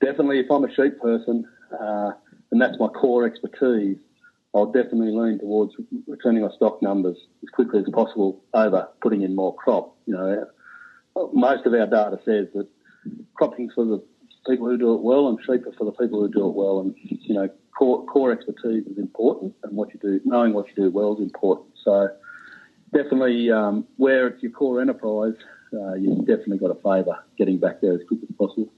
definitely, 0.00 0.40
if 0.40 0.50
I'm 0.50 0.64
a 0.64 0.74
sheep 0.74 1.00
person, 1.00 1.46
uh, 1.80 2.12
and 2.50 2.60
that's 2.60 2.78
my 2.78 2.88
core 2.88 3.24
expertise, 3.26 3.96
I'll 4.54 4.66
definitely 4.66 5.10
lean 5.10 5.40
towards 5.40 5.74
returning 6.06 6.44
our 6.44 6.52
stock 6.52 6.80
numbers 6.80 7.16
as 7.42 7.48
quickly 7.50 7.80
as 7.80 7.86
possible 7.92 8.42
over 8.54 8.88
putting 9.02 9.22
in 9.22 9.34
more 9.34 9.54
crop. 9.54 9.96
You 10.06 10.14
know, 10.14 10.46
most 11.32 11.66
of 11.66 11.74
our 11.74 11.86
data 11.86 12.20
says 12.24 12.46
that 12.54 12.68
cropping's 13.34 13.72
for 13.74 13.84
the 13.84 14.02
people 14.46 14.68
who 14.68 14.78
do 14.78 14.94
it 14.94 15.02
well, 15.02 15.28
and 15.28 15.38
sheep 15.40 15.66
are 15.66 15.72
for 15.76 15.84
the 15.84 15.92
people 15.92 16.20
who 16.20 16.28
do 16.28 16.46
it 16.46 16.54
well. 16.54 16.80
And 16.80 16.94
you 17.02 17.34
know, 17.34 17.48
core, 17.76 18.04
core 18.06 18.32
expertise 18.32 18.86
is 18.86 18.98
important, 18.98 19.54
and 19.64 19.76
what 19.76 19.92
you 19.92 20.00
do, 20.00 20.20
knowing 20.24 20.52
what 20.52 20.66
you 20.68 20.84
do 20.84 20.90
well 20.90 21.14
is 21.16 21.20
important. 21.20 21.68
So, 21.82 22.08
definitely, 22.92 23.50
um, 23.50 23.86
where 23.96 24.28
it's 24.28 24.42
your 24.42 24.52
core 24.52 24.80
enterprise, 24.80 25.34
uh, 25.72 25.94
you've 25.94 26.26
definitely 26.26 26.58
got 26.58 26.68
to 26.68 26.74
favour 26.76 27.18
getting 27.36 27.58
back 27.58 27.80
there 27.80 27.94
as 27.94 28.00
quick 28.06 28.20
as 28.22 28.36
possible. 28.36 28.72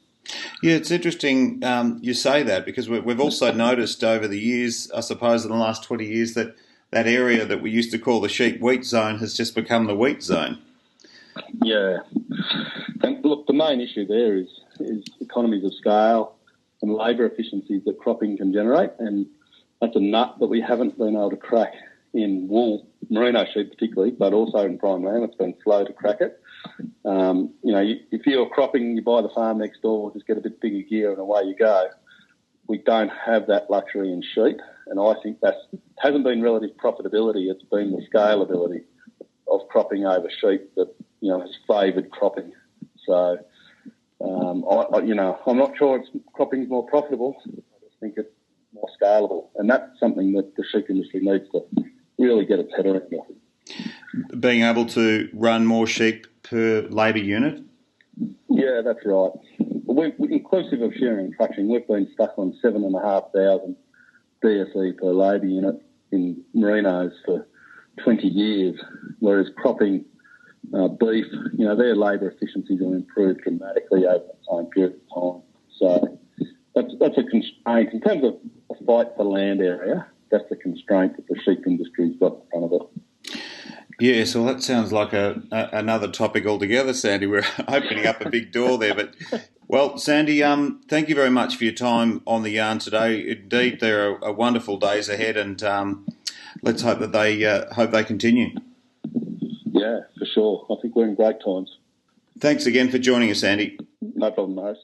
Yeah, 0.62 0.77
it's 0.77 0.90
interesting 0.90 1.62
um, 1.64 1.99
you 2.01 2.14
say 2.14 2.42
that 2.42 2.64
because 2.64 2.88
we've 2.88 3.21
also 3.21 3.53
noticed 3.53 4.03
over 4.03 4.27
the 4.27 4.40
years, 4.40 4.90
I 4.92 5.01
suppose, 5.01 5.45
in 5.45 5.51
the 5.51 5.57
last 5.57 5.85
20 5.85 6.07
years, 6.07 6.35
that 6.35 6.57
that 6.90 7.07
area 7.07 7.45
that 7.45 7.61
we 7.61 7.71
used 7.71 7.90
to 7.90 7.99
call 7.99 8.21
the 8.21 8.29
sheep 8.29 8.61
wheat 8.61 8.85
zone 8.85 9.19
has 9.19 9.37
just 9.37 9.55
become 9.55 9.87
the 9.87 9.95
wheat 9.95 10.23
zone. 10.23 10.59
Yeah. 11.62 11.99
And 13.03 13.25
look, 13.25 13.47
the 13.47 13.53
main 13.53 13.81
issue 13.81 14.07
there 14.07 14.37
is, 14.37 14.49
is 14.81 15.05
economies 15.21 15.64
of 15.64 15.75
scale 15.75 16.37
and 16.83 16.95
labour 16.95 17.27
efficiencies 17.27 17.83
that 17.85 17.99
cropping 17.99 18.37
can 18.37 18.53
generate. 18.53 18.90
And 18.99 19.27
that's 19.81 19.97
a 19.97 20.01
nut 20.01 20.37
that 20.40 20.47
we 20.47 20.61
haven't 20.61 20.97
been 20.97 21.16
able 21.16 21.31
to 21.31 21.37
crack 21.37 21.75
in 22.14 22.49
wool, 22.49 22.87
merino 23.11 23.45
sheep 23.53 23.71
particularly, 23.71 24.12
but 24.12 24.33
also 24.33 24.64
in 24.64 24.79
prime 24.79 25.05
lamb. 25.05 25.23
It's 25.23 25.37
been 25.37 25.55
slow 25.62 25.85
to 25.85 25.92
crack 25.92 26.21
it. 26.21 26.40
Um, 27.07 27.55
you 27.62 27.73
know, 27.73 27.95
if 28.11 28.27
you're 28.27 28.49
cropping, 28.49 28.97
you 28.97 29.03
buy 29.03 29.23
the 29.23 29.29
farm 29.29 29.59
next 29.59 29.81
door, 29.81 30.12
just 30.12 30.27
get 30.27 30.38
a 30.38 30.40
bit 30.40 30.61
bigger 30.61 30.83
gear 30.83 31.11
and 31.12 31.21
away 31.21 31.42
you 31.45 31.55
go. 31.55 31.88
We 32.66 32.79
don't 32.79 33.11
have 33.25 33.47
that 33.47 33.71
luxury 33.71 34.12
in 34.12 34.23
sheep, 34.23 34.59
and 34.88 34.99
I 34.99 35.14
think 35.23 35.40
that 35.40 35.55
hasn't 35.99 36.25
been 36.25 36.42
relative 36.42 36.77
profitability. 36.77 37.49
It's 37.49 37.62
been 37.62 37.92
the 37.92 38.05
scalability 38.12 38.83
of 39.47 39.69
cropping 39.69 40.05
over 40.05 40.29
sheep 40.40 40.75
that 40.75 40.92
you 41.21 41.31
know 41.31 41.40
has 41.40 41.57
favoured 41.69 42.11
cropping. 42.11 42.53
So, 43.07 43.38
um, 44.21 44.64
I, 44.69 44.75
I, 44.75 45.03
you 45.03 45.14
know, 45.14 45.38
I'm 45.47 45.59
not 45.59 45.77
sure 45.79 45.99
it's 45.99 46.11
cropping's 46.33 46.69
more 46.69 46.88
profitable. 46.88 47.37
I 47.47 47.85
just 47.85 48.01
think 48.01 48.14
it's 48.16 48.35
more 48.75 48.88
scalable, 49.01 49.51
and 49.55 49.71
that's 49.71 50.01
something 50.01 50.33
that 50.33 50.57
the 50.57 50.64
sheep 50.64 50.90
industry 50.90 51.21
needs 51.21 51.49
to 51.53 51.62
really 52.19 52.47
get 52.47 52.59
its 52.59 52.75
head 52.75 52.87
around. 52.87 53.03
Being 54.38 54.62
able 54.62 54.87
to 54.87 55.29
run 55.33 55.66
more 55.66 55.87
sheep 55.87 56.26
per 56.42 56.83
labour 56.90 57.18
unit? 57.18 57.62
Yeah, 58.48 58.81
that's 58.85 59.05
right. 59.05 59.31
We, 59.87 60.12
inclusive 60.31 60.83
of 60.83 60.92
shearing 60.94 61.26
and 61.26 61.35
trucking, 61.35 61.68
we've 61.68 61.87
been 61.87 62.09
stuck 62.14 62.38
on 62.38 62.57
seven 62.62 62.85
and 62.85 62.94
a 62.94 63.00
half 63.00 63.24
thousand 63.35 63.76
DSE 64.42 64.96
per 64.98 65.12
labour 65.12 65.46
unit 65.46 65.83
in 66.12 66.42
merinos 66.55 67.12
for 67.24 67.46
20 68.05 68.26
years, 68.29 68.81
whereas 69.20 69.48
cropping 69.57 70.05
uh, 70.74 70.88
beef, 70.88 71.26
you 71.57 71.64
know, 71.64 71.76
their 71.76 71.94
labour 71.94 72.31
efficiencies 72.31 72.81
have 72.81 72.92
improved 72.92 73.40
dramatically 73.42 74.07
over 74.07 74.24
the 74.24 74.57
same 74.57 74.66
period 74.66 74.94
of 74.94 75.22
time. 75.22 75.42
So 75.79 76.18
that's, 76.74 76.94
that's 77.00 77.18
a 77.18 77.24
constraint. 77.24 77.92
In 77.92 78.00
terms 78.00 78.24
of 78.24 78.35
a 78.70 78.85
fight 78.85 79.09
for 79.16 79.24
land 79.24 79.61
area, 79.61 80.07
that's 80.31 80.44
the 80.50 80.57
constraint 80.57 81.16
that 81.16 81.26
the 81.29 81.38
sheep 81.44 81.66
industry's 81.66 82.16
got 82.18 82.35
in 82.35 82.40
front 82.50 82.64
of 82.64 82.72
it. 82.72 82.95
Yeah, 83.98 84.24
so 84.24 84.44
that 84.44 84.62
sounds 84.62 84.92
like 84.92 85.12
a, 85.14 85.42
a, 85.50 85.70
another 85.72 86.09
topic 86.09 86.46
altogether, 86.46 86.92
Sandy. 86.92 87.26
We're 87.26 87.44
opening 87.68 88.06
up 88.06 88.20
a 88.20 88.28
big 88.28 88.52
door 88.52 88.76
there, 88.76 88.94
but 88.94 89.14
well, 89.68 89.96
Sandy, 89.96 90.42
um, 90.42 90.82
thank 90.88 91.09
you 91.09 91.14
very 91.14 91.30
much 91.30 91.56
for 91.56 91.64
your 91.64 91.72
time 91.72 92.20
on 92.26 92.42
the 92.42 92.50
yarn 92.50 92.78
today. 92.78 93.26
Indeed, 93.26 93.80
there 93.80 94.11
are, 94.11 94.24
are 94.24 94.32
wonderful 94.32 94.78
days 94.78 95.09
ahead, 95.09 95.37
and 95.37 95.62
um, 95.62 96.06
let's 96.62 96.82
hope 96.82 96.98
that 96.98 97.12
they 97.12 97.44
uh, 97.44 97.72
hope 97.74 97.90
they 97.90 98.04
continue. 98.04 98.50
Yeah, 99.64 100.00
for 100.18 100.26
sure. 100.26 100.66
I 100.70 100.80
think 100.80 100.94
we're 100.94 101.09
in 101.09 101.14
great 101.14 101.40
times. 101.42 101.78
Thanks 102.38 102.66
again 102.66 102.90
for 102.90 102.98
joining 102.98 103.30
us, 103.30 103.40
Sandy. 103.40 103.78
No 104.02 104.30
problem, 104.30 104.56
Morris. 104.56 104.78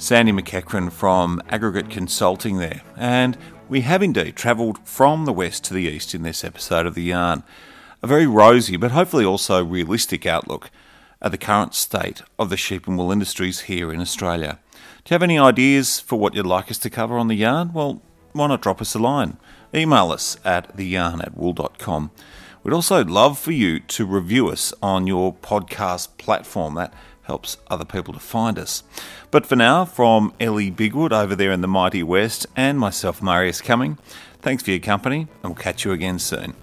Sandy 0.00 0.30
McEachern 0.30 0.92
from 0.92 1.42
Aggregate 1.48 1.90
Consulting 1.90 2.58
there. 2.58 2.82
And 2.96 3.36
we 3.68 3.80
have 3.80 4.00
indeed 4.00 4.36
travelled 4.36 4.78
from 4.86 5.24
the 5.24 5.32
west 5.32 5.64
to 5.64 5.74
the 5.74 5.88
east 5.88 6.14
in 6.14 6.22
this 6.22 6.44
episode 6.44 6.86
of 6.86 6.94
The 6.94 7.02
Yarn. 7.02 7.42
A 8.00 8.06
very 8.06 8.26
rosy, 8.26 8.76
but 8.76 8.92
hopefully 8.92 9.24
also 9.24 9.62
realistic 9.64 10.24
outlook 10.24 10.70
at 11.20 11.32
the 11.32 11.36
current 11.36 11.74
state 11.74 12.22
of 12.38 12.48
the 12.48 12.56
sheep 12.56 12.86
and 12.86 12.96
wool 12.96 13.10
industries 13.10 13.62
here 13.62 13.92
in 13.92 14.00
Australia. 14.00 14.60
Do 15.04 15.10
you 15.12 15.14
have 15.14 15.22
any 15.24 15.36
ideas 15.36 15.98
for 15.98 16.16
what 16.16 16.32
you'd 16.32 16.46
like 16.46 16.70
us 16.70 16.78
to 16.78 16.90
cover 16.90 17.18
on 17.18 17.26
The 17.26 17.34
Yarn? 17.34 17.72
Well, 17.72 18.00
why 18.34 18.46
not 18.46 18.62
drop 18.62 18.80
us 18.80 18.94
a 18.94 19.00
line? 19.00 19.36
Email 19.74 20.12
us 20.12 20.38
at 20.44 20.76
theyarn 20.76 21.20
at 21.22 21.36
wool.com. 21.36 22.12
We'd 22.62 22.72
also 22.72 23.04
love 23.04 23.36
for 23.36 23.52
you 23.52 23.80
to 23.80 24.06
review 24.06 24.48
us 24.48 24.72
on 24.80 25.08
your 25.08 25.34
podcast 25.34 26.16
platform. 26.18 26.76
That 26.76 26.94
helps 27.28 27.58
other 27.68 27.84
people 27.84 28.12
to 28.14 28.18
find 28.18 28.58
us. 28.58 28.82
But 29.30 29.46
for 29.46 29.54
now, 29.54 29.84
from 29.84 30.34
Ellie 30.40 30.72
Bigwood 30.72 31.12
over 31.12 31.36
there 31.36 31.52
in 31.52 31.60
the 31.60 31.68
mighty 31.68 32.02
West 32.02 32.46
and 32.56 32.80
myself, 32.80 33.22
Marius 33.22 33.62
Cuming, 33.62 33.98
thanks 34.40 34.64
for 34.64 34.70
your 34.70 34.80
company, 34.80 35.28
and 35.42 35.54
we'll 35.54 35.54
catch 35.62 35.84
you 35.84 35.92
again 35.92 36.18
soon. 36.18 36.54